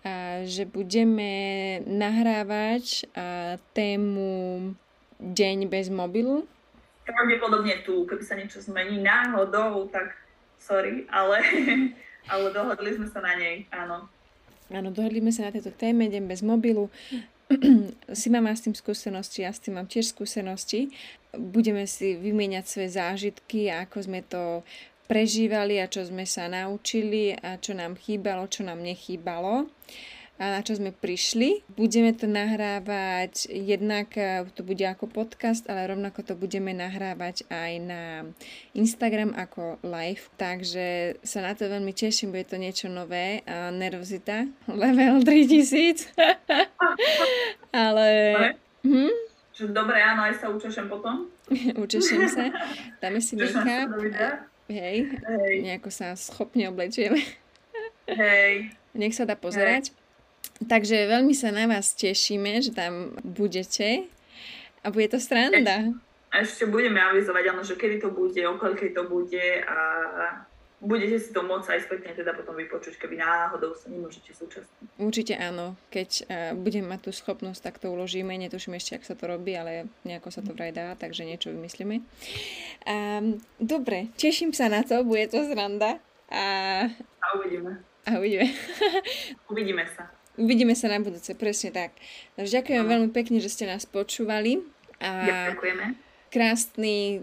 a, 0.03 0.43
že 0.43 0.67
budeme 0.67 1.79
nahrávať 1.87 3.07
a, 3.15 3.55
tému 3.71 4.75
Deň 5.21 5.69
bez 5.69 5.93
mobilu, 5.93 6.49
pravdepodobne 7.11 7.83
tu, 7.83 8.07
keby 8.07 8.23
sa 8.23 8.37
niečo 8.39 8.63
zmení 8.63 9.03
náhodou, 9.03 9.85
tak 9.91 10.15
sorry, 10.57 11.05
ale, 11.11 11.43
ale 12.31 12.45
dohodli 12.53 12.95
sme 12.97 13.07
sa 13.11 13.19
na 13.21 13.33
nej, 13.37 13.67
áno. 13.73 14.07
Áno, 14.71 14.89
dohodli 14.89 15.19
sme 15.19 15.35
sa 15.35 15.51
na 15.51 15.53
tejto 15.53 15.75
téme, 15.75 16.07
idem 16.07 16.31
bez 16.31 16.39
mobilu. 16.39 16.87
si 18.19 18.27
mám 18.31 18.47
s 18.49 18.65
tým 18.65 18.75
skúsenosti, 18.75 19.43
ja 19.43 19.51
s 19.51 19.61
tým 19.61 19.77
mám 19.79 19.87
tiež 19.87 20.11
skúsenosti. 20.15 20.91
Budeme 21.31 21.87
si 21.87 22.15
vymieňať 22.15 22.65
svoje 22.67 22.89
zážitky, 22.95 23.71
ako 23.71 23.97
sme 24.03 24.21
to 24.23 24.63
prežívali 25.07 25.79
a 25.79 25.91
čo 25.91 26.07
sme 26.07 26.23
sa 26.23 26.47
naučili 26.47 27.35
a 27.35 27.59
čo 27.59 27.75
nám 27.75 27.99
chýbalo, 27.99 28.47
čo 28.47 28.63
nám 28.63 28.79
nechýbalo 28.79 29.67
a 30.41 30.57
na 30.57 30.65
čo 30.65 30.73
sme 30.73 30.89
prišli. 30.89 31.61
Budeme 31.77 32.17
to 32.17 32.25
nahrávať, 32.25 33.45
jednak 33.45 34.09
e, 34.17 34.49
to 34.57 34.65
bude 34.65 34.81
ako 34.81 35.05
podcast, 35.05 35.69
ale 35.69 35.93
rovnako 35.93 36.25
to 36.25 36.33
budeme 36.33 36.73
nahrávať 36.73 37.45
aj 37.53 37.71
na 37.77 38.25
Instagram 38.73 39.37
ako 39.37 39.77
live, 39.85 40.33
takže 40.41 41.21
sa 41.21 41.45
na 41.45 41.53
to 41.53 41.69
veľmi 41.69 41.93
teším, 41.93 42.33
bude 42.33 42.49
to 42.49 42.57
niečo 42.57 42.89
nové. 42.89 43.45
A 43.45 43.69
nervozita, 43.69 44.49
level 44.65 45.21
3000. 45.21 46.09
ale... 47.85 48.07
Hm? 48.81 49.13
Dobre, 49.69 50.01
áno, 50.01 50.25
aj 50.25 50.41
sa 50.41 50.49
učešem 50.49 50.89
potom. 50.89 51.29
učešem 51.85 52.25
sa. 52.25 52.49
Dáme 52.97 53.21
si 53.21 53.37
make-up. 53.37 53.93
Hej, 54.65 55.21
Hej, 55.21 55.53
nejako 55.61 55.93
sa 55.93 56.17
schopne 56.17 56.65
oblečieme. 56.65 57.21
Hej. 58.09 58.73
Nech 58.97 59.13
sa 59.13 59.29
dá 59.29 59.37
pozerať. 59.37 59.93
Hej. 59.93 60.00
Takže 60.61 61.09
veľmi 61.09 61.33
sa 61.33 61.49
na 61.49 61.65
vás 61.65 61.97
tešíme, 61.97 62.61
že 62.61 62.69
tam 62.69 63.17
budete 63.25 64.05
a 64.85 64.93
bude 64.93 65.09
to 65.09 65.17
stranda. 65.17 65.89
A 66.31 66.45
ešte 66.45 66.69
budeme 66.69 67.01
avizovať, 67.01 67.43
áno, 67.51 67.61
že 67.65 67.75
kedy 67.75 67.97
to 67.99 68.09
bude, 68.13 68.39
o 68.39 68.55
koľkej 68.55 68.95
to 68.95 69.03
bude 69.09 69.47
a 69.67 69.77
budete 70.81 71.17
si 71.21 71.29
to 71.29 71.45
môcť 71.45 71.77
aj 71.77 71.81
spätne 71.85 72.11
teda 72.17 72.33
potom 72.33 72.57
vypočuť, 72.57 72.97
keby 72.97 73.21
náhodou 73.21 73.77
sa 73.77 73.91
nemôžete 73.91 74.33
súčasniť. 74.33 74.97
Určite 74.97 75.37
áno. 75.37 75.77
Keď 75.93 76.09
uh, 76.09 76.25
budem 76.57 76.89
mať 76.89 77.09
tú 77.09 77.11
schopnosť, 77.13 77.61
tak 77.61 77.75
to 77.77 77.93
uložíme. 77.93 78.33
Netuším 78.33 78.79
ešte, 78.81 78.97
ak 78.97 79.05
sa 79.05 79.13
to 79.13 79.29
robí, 79.29 79.53
ale 79.53 79.91
nejako 80.07 80.33
sa 80.33 80.41
to 80.41 80.55
vraj 80.57 80.73
dá, 80.73 80.97
takže 80.97 81.27
niečo 81.27 81.53
vymyslíme. 81.53 82.01
Um, 82.89 83.37
dobre, 83.61 84.09
teším 84.17 84.57
sa 84.57 84.71
na 84.71 84.81
to, 84.81 85.05
bude 85.05 85.29
to 85.29 85.45
zranda. 85.45 86.01
A, 86.31 86.43
a 87.21 87.27
uvidíme. 87.37 87.77
A 88.09 88.17
uvidíme. 88.17 88.49
uvidíme 89.51 89.85
sa. 89.93 90.20
Uvidíme 90.41 90.73
sa 90.73 90.89
na 90.89 90.97
budúce, 90.97 91.37
presne 91.37 91.69
tak. 91.69 91.93
Takže 92.33 92.61
ďakujem 92.61 92.83
veľmi 92.89 93.09
pekne, 93.13 93.37
že 93.37 93.53
ste 93.53 93.69
nás 93.69 93.85
počúvali. 93.85 94.65
A 94.97 95.53
ďakujeme. 95.53 95.93
Krásny 96.33 97.21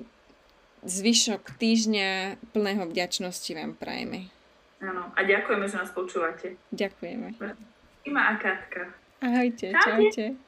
zvyšok 0.87 1.59
týždňa 1.59 2.38
plného 2.54 2.87
vďačnosti 2.87 3.50
vám 3.59 3.74
prajeme. 3.74 4.31
Áno, 4.78 5.11
a 5.11 5.20
ďakujeme, 5.26 5.66
že 5.66 5.76
nás 5.83 5.90
počúvate. 5.90 6.54
Ďakujeme. 6.70 7.35
Ima 8.07 8.22
a 8.31 8.35
Katka. 8.38 8.94
Ahojte, 9.18 9.74
čaute. 9.74 10.14
čaute. 10.14 10.47